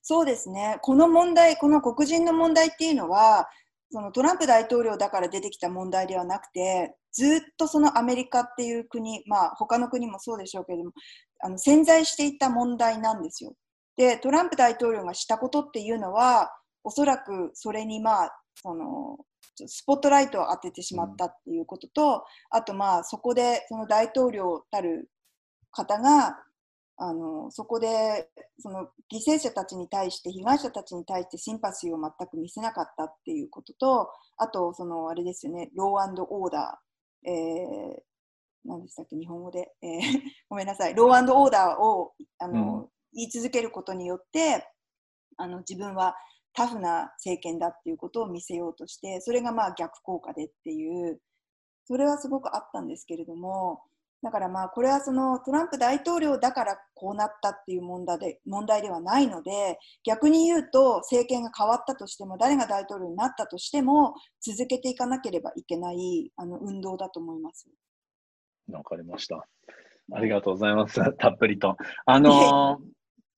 [0.00, 0.78] そうですね。
[0.80, 3.48] この問題、この黒人の問題っていうのは、
[3.90, 10.92] そのトランプ大統領だから出てきた問題ではなくて、ずっとそのアメリカっていう国、まあ他の国もそうでしょうけれども、
[11.40, 13.54] あの潜在していた問題なんですよ。
[13.96, 16.50] で、トランプ大統領がしたことっていうのは、
[16.84, 19.18] おそらくそれにまあ、その、
[19.66, 25.08] スポットライトを当ててしまったっていうことと、あとまあそこでその大統領たる
[25.70, 26.38] 方が
[26.98, 38.02] あのそこでその犠牲者たちに対して被害者たちに対してシンパシーを全く見せなかったっていうこととあとそのあれですよねローオーダー、えー、
[38.64, 40.94] 何でしたっけ日本語で、えー、 ごめんなさい。
[40.94, 44.66] ローオーダーをあの、うん、言い続けることによって
[45.36, 46.16] あの自分は
[46.54, 51.20] タフな政権だっていうことを見せようとしてそれがまあ逆効果でっていう
[51.84, 53.82] それはすごくあったんですけれども
[54.22, 67.68] だからまあこれはそのトランプ大統領だからこうなったっていう問題で問題ではないので逆に言うと政権が変わったとしても誰が大統領になったとしても続けていかなければいけないあの運動だと思います。
[68.72, 69.46] わかりました。
[70.12, 71.00] ありがとうございます。
[71.18, 71.76] たっぷりと。
[72.04, 72.78] あの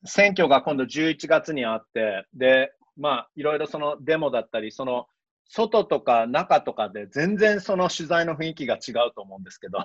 [0.05, 5.07] ー、選挙が今度11月にあって、で、まあ、いろいろそのデモだったり、その
[5.47, 9.79] 外とか中とかで全然その取材の雰囲気が違うと思うんですけど、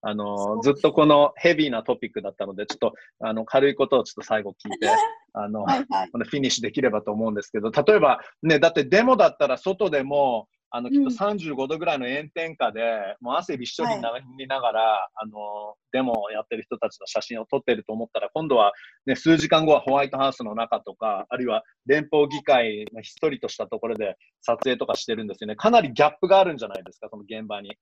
[0.00, 4.88] あの、ずっとこのヘビーなトピックだったので、ちょっと、あの、軽いことをちょっと最後聞いて、
[5.34, 18.72] あの、はいはい、フィニッシュできればと思うんですけど、例えば、ね、だってデモだったら外でも、あの、きっと35度ぐらいの炎天下で、もう汗びっしょりになりながら、はい、あの、デモをやってる人たちの写真を撮ってると思ったら、今度は
[19.06, 25.56] ね、数時間後はホワイトハウスの中とか、あるいは連邦議会のひっそりとしたところで撮影とかしてるんですよね。
[25.56, 27.78] かなりギャップがあるんじゃないですか、その現場に。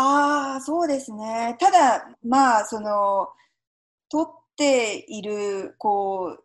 [0.00, 1.56] ああ、そうですね。
[1.58, 3.28] ただ、まあ、その、
[4.08, 6.38] 取っている、こ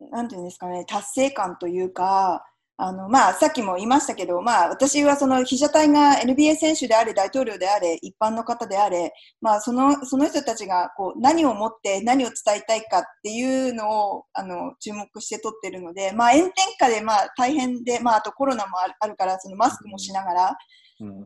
[0.00, 2.44] う、なんていうんですかね、達成感というか、
[2.78, 20.56] あの、まあ、さっきも言いましたけど、まあ、私はその被写体が NBA 選手であれ、大統領であれ、一般の方であれ、まあ、その、その人たちが、こう、何を持って何を伝えたいかっていうのを、あの、注目して撮ってるので、まあ、炎天下で、まあ、大変で、まあ、あとコロナもあるから、そのマスクもしながら、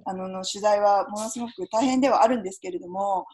[0.04, 3.26] あのの取材はものすごく大変ではあるんですけれども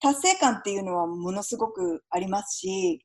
[0.00, 3.00] 達成感っていうのはものすごくありますし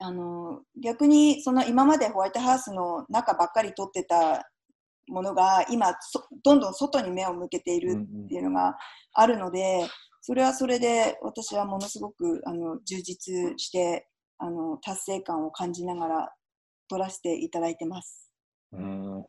[0.00, 4.48] あの逆にその今までホワイトハウスの中ばっかり撮ってた
[5.08, 5.94] ものが今
[6.44, 8.76] どんどん外に目を向けているっていうのが
[9.14, 9.88] あるので、
[10.20, 14.06] それはそれで私はものすごくあの充実して
[14.38, 16.32] あの達成感を感じながら
[16.88, 18.30] 撮らせていただいてます。
[18.72, 19.24] うん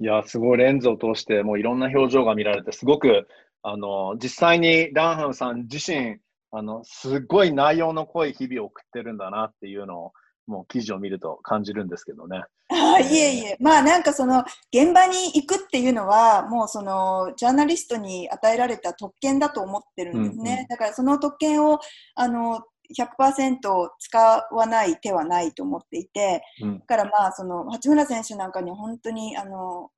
[0.00, 3.28] いや、すごいレンズを通して、もういろんな表情が見られて、すごく、
[3.62, 6.18] あの、実際にランハムさん自身、
[6.50, 10.12] あの、すごい内容の濃い日々を送ってるんだなっていうのを、
[10.46, 12.42] もう記事を見ると感じるんですけどね。
[12.68, 20.52] あいえいえ、まあなんかその現場に行くっていうのはもうそのジャーナリストに与えられた特権だと思ってるんですね。
[20.52, 21.78] うんうん、だからその特権を
[22.14, 22.60] あの
[22.96, 29.90] 100%使わない手はないと思っていて、うん、だからまあその八村選手なんかに本当にあの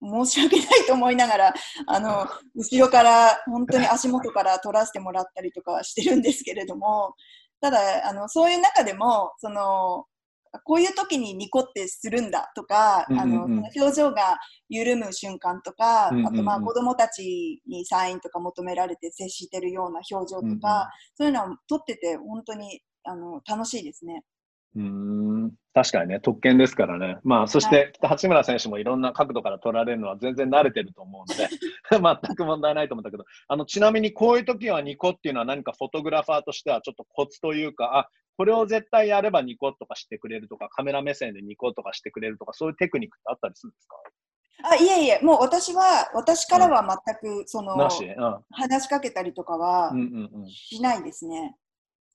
[0.00, 1.54] 申し訳ないと思いながら
[1.86, 7.14] あの後ろから本当に足元から取らせてもらったりとかはしてるんですけれども
[7.60, 10.06] ただあのそういう中でもその
[10.64, 14.38] こういう時にニコってするんだとか、うんうんうん、あの表情が
[14.68, 24.22] 緩む瞬間とか、うんうんうん、あとまあ子供たちにサインとか求められて接してるような表情とか、うんうん、そういうのを撮ってて本当にあの楽しいですね。
[24.76, 27.18] うん確かにね、特権ですからね。
[27.22, 31.48] まあ、そして、八村選手もいろんな角度から取られるのは全然慣れてると思うので、
[32.26, 43.96] 全く問題ないと思ったけど、あの、ちなみにこういう時はニコっていうのは何かフォトグラファーとしてはちょっとコツというか、あ、これを絶対やればニコとかしてくれるとか、カメラ目線でニコとかしてくれるとか、そういうテクニックってあったりするんですか？
[44.64, 49.92] あいえいえ、もう私は、私からは全く、その、うん、話しかけたりとかは
[50.48, 51.54] しないですね。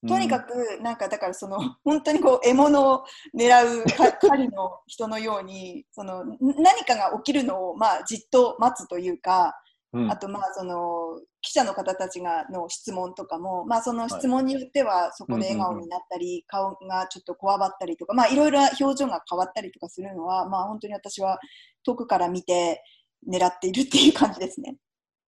[0.06, 0.52] とにかく、
[0.82, 3.04] なんかだからその、 本当にこう獲物を
[3.36, 3.84] 狙う
[4.20, 9.54] 狩りの人のように、その何かが起きるのをまあじっと待つというか、
[9.92, 21.38] うん、あとまあその記者の方たちがの質問とかも、まあ、その質問によってはそこで笑顔になったり、顔がちょっとこわばったりとか、まあ、いろいろ表情が変わったりとかするのは、まあ、本当に私は
[21.84, 22.82] 遠くから見て
[23.30, 24.76] 狙っているっていう感じですね。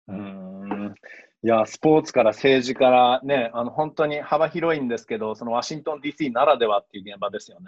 [0.08, 0.94] うん
[1.44, 7.66] いや、スポーツから政治からね、あの本当に幅広いんですけど、そのワシントン DC ならではっていう現場ですよね。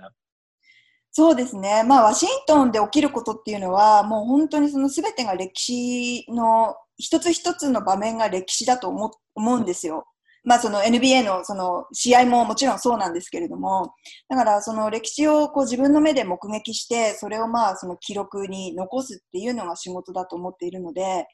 [1.12, 10.06] そうですね、まあ、ワシントンで起きることっていうのは、もう本当にその全てが歴史の一つ一つの場面が歴史だと思うんですよ。
[10.42, 13.92] まあその NBA のその試合ももちろんそうなんですけれども、
[14.30, 21.26] だからその歴史をこう自分の目で目撃して、それをまあその記録に残すっていうのが仕事だと思っているので、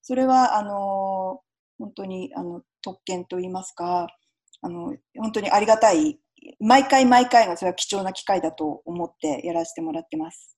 [0.00, 1.40] それはあの
[1.80, 4.06] 本当にあの特権といいますか、
[4.62, 6.20] あの本当にありがたい、
[6.60, 10.56] 毎回毎回がそれは貴重な機会だと思ってやらせてもらってます。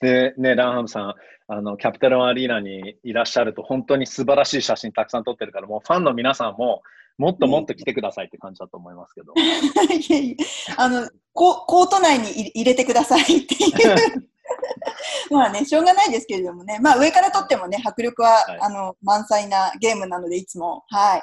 [0.00, 1.14] で、ね、ランハムさん、
[1.48, 6.82] あの、キャピタルアリーナにいらっしゃると、本当に素晴らしい写真たくさん撮ってるから、もうファンの皆さんも、
[7.18, 9.34] もっともっと来てくださいって感じだと思いますけど。
[9.36, 10.36] いやいや、
[10.78, 14.29] あの、ココート内に入れてくださいっていう
[15.30, 20.84] まあね、しょうがないですけれどもね、まあ上から撮ってもね、迫力は、はい、あの満載なゲームなので、いつも。
[20.88, 21.18] はい。
[21.18, 21.22] わ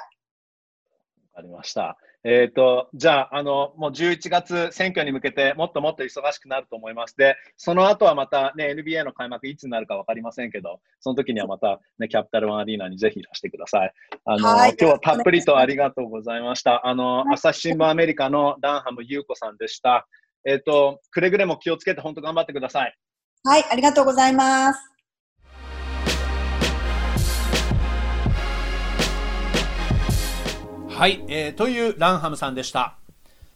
[1.34, 1.96] かりました。
[2.24, 7.16] えっ、ー、と、じゃあ、あの、もう11月選挙に向けてもっともっと忙しくなると思います。
[7.16, 13.92] で、その後はまたね、NBA の開幕いつになるか分かりませんけど、その時にはまたね、キャピタルワンアリーナにぜひいらしてください。
[14.24, 16.86] あの、今日はたっぷりとありがとうございました。
[16.86, 20.08] あの、朝日新聞アメリカのダンハム優子さんでした。
[20.44, 22.94] えっ、ー、と、くれぐれも気をつけて本当頑張ってください。
[23.48, 24.80] はい、ありがとうございます。
[30.90, 32.98] はい、えー、というランハムさんでした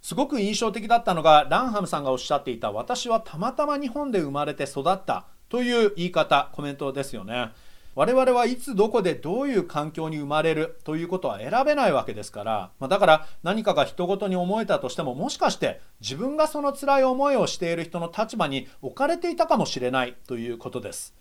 [0.01, 7.51] すごく印象的だったのがランハムさんがおっしゃっていた私はたまたま日本で生まれて育ったという言い方コメントですよね
[7.95, 21.15] 我々はいつどこでどういう環境に生まれるということは選べないわけですから、まあ、だから何かが人事に思えたとしてももしかして自分がその辛い思いをしている人の立場に置かれていたかもしれないということです。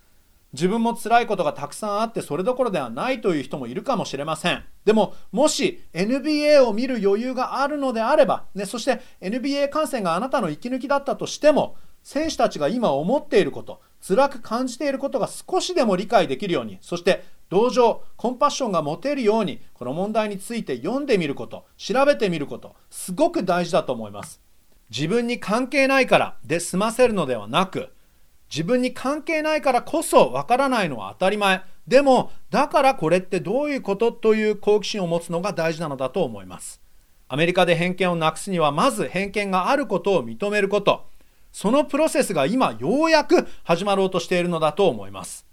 [0.54, 4.64] 自分も辛いことがたくさんあってそれどころではないという人もいるかもしれません。
[4.84, 24.42] でももし NBA を見る余裕があるのであれば、ね、そして NBA 観戦があなたの息抜きだったとしても選手たちが今思っていること辛く感じていることが少しでも理解できるようにそして同情コンパッションが持てるようにこの問題について読んでみること調べてみることすごく大事だと思います。
[24.90, 27.90] 自分に関係ないからで済ませるのではなく
[28.50, 31.62] 自分に関係ないからこそわからないのは当たり前。
[31.88, 36.82] でもだからこれってどういうことという好奇心を持つのが大事なのだと思います。
[37.28, 41.11] アメリカで偏見をなくすにはまず偏見があることを認めること。
[41.52, 45.46] そのプロセスが今ようやく始まろうとしているのだと思います。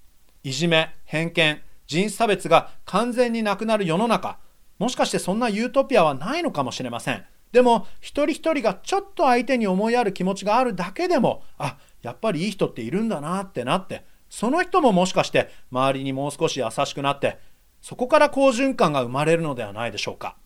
[0.42, 4.38] いじめ偏見人種差別が完全になくなる世の中。
[4.78, 7.24] もしかしてそんなユートピアはないのかもしれません。
[7.50, 17.38] でも一人一人がちょっと相手に思いやる気持ちがあるだけでもあやっぱりいい人っているんだなってなってその人ももしかして周りにもう少し優しくなって
[17.80, 20.36] そこから好循環が生まれるのではないでしょうか。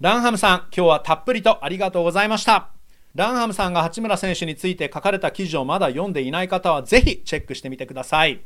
[0.00, 2.79] ランハムさん今日はたっぷりとありがとうございました。
[3.14, 8.40] ランハムさんが八村選手について書かれた記事をまだ読んでいない方はぜひチェックしてみてください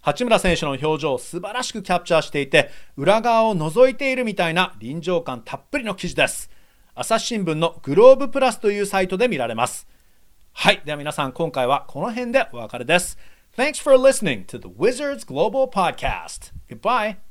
[0.00, 6.50] 八村選手の表情を素晴らしくキャプチャーしていて裏側を覗いているみたいな臨場感たっぷりの記事です
[6.94, 9.88] 朝日新聞のグローブプラスというサイトで見られます
[10.58, 10.80] はい。
[10.86, 13.18] では皆さん、今回はこの辺でお別れです。
[13.58, 16.50] Thanks for listening to the Wizards Global Podcast.
[16.66, 17.25] Goodbye.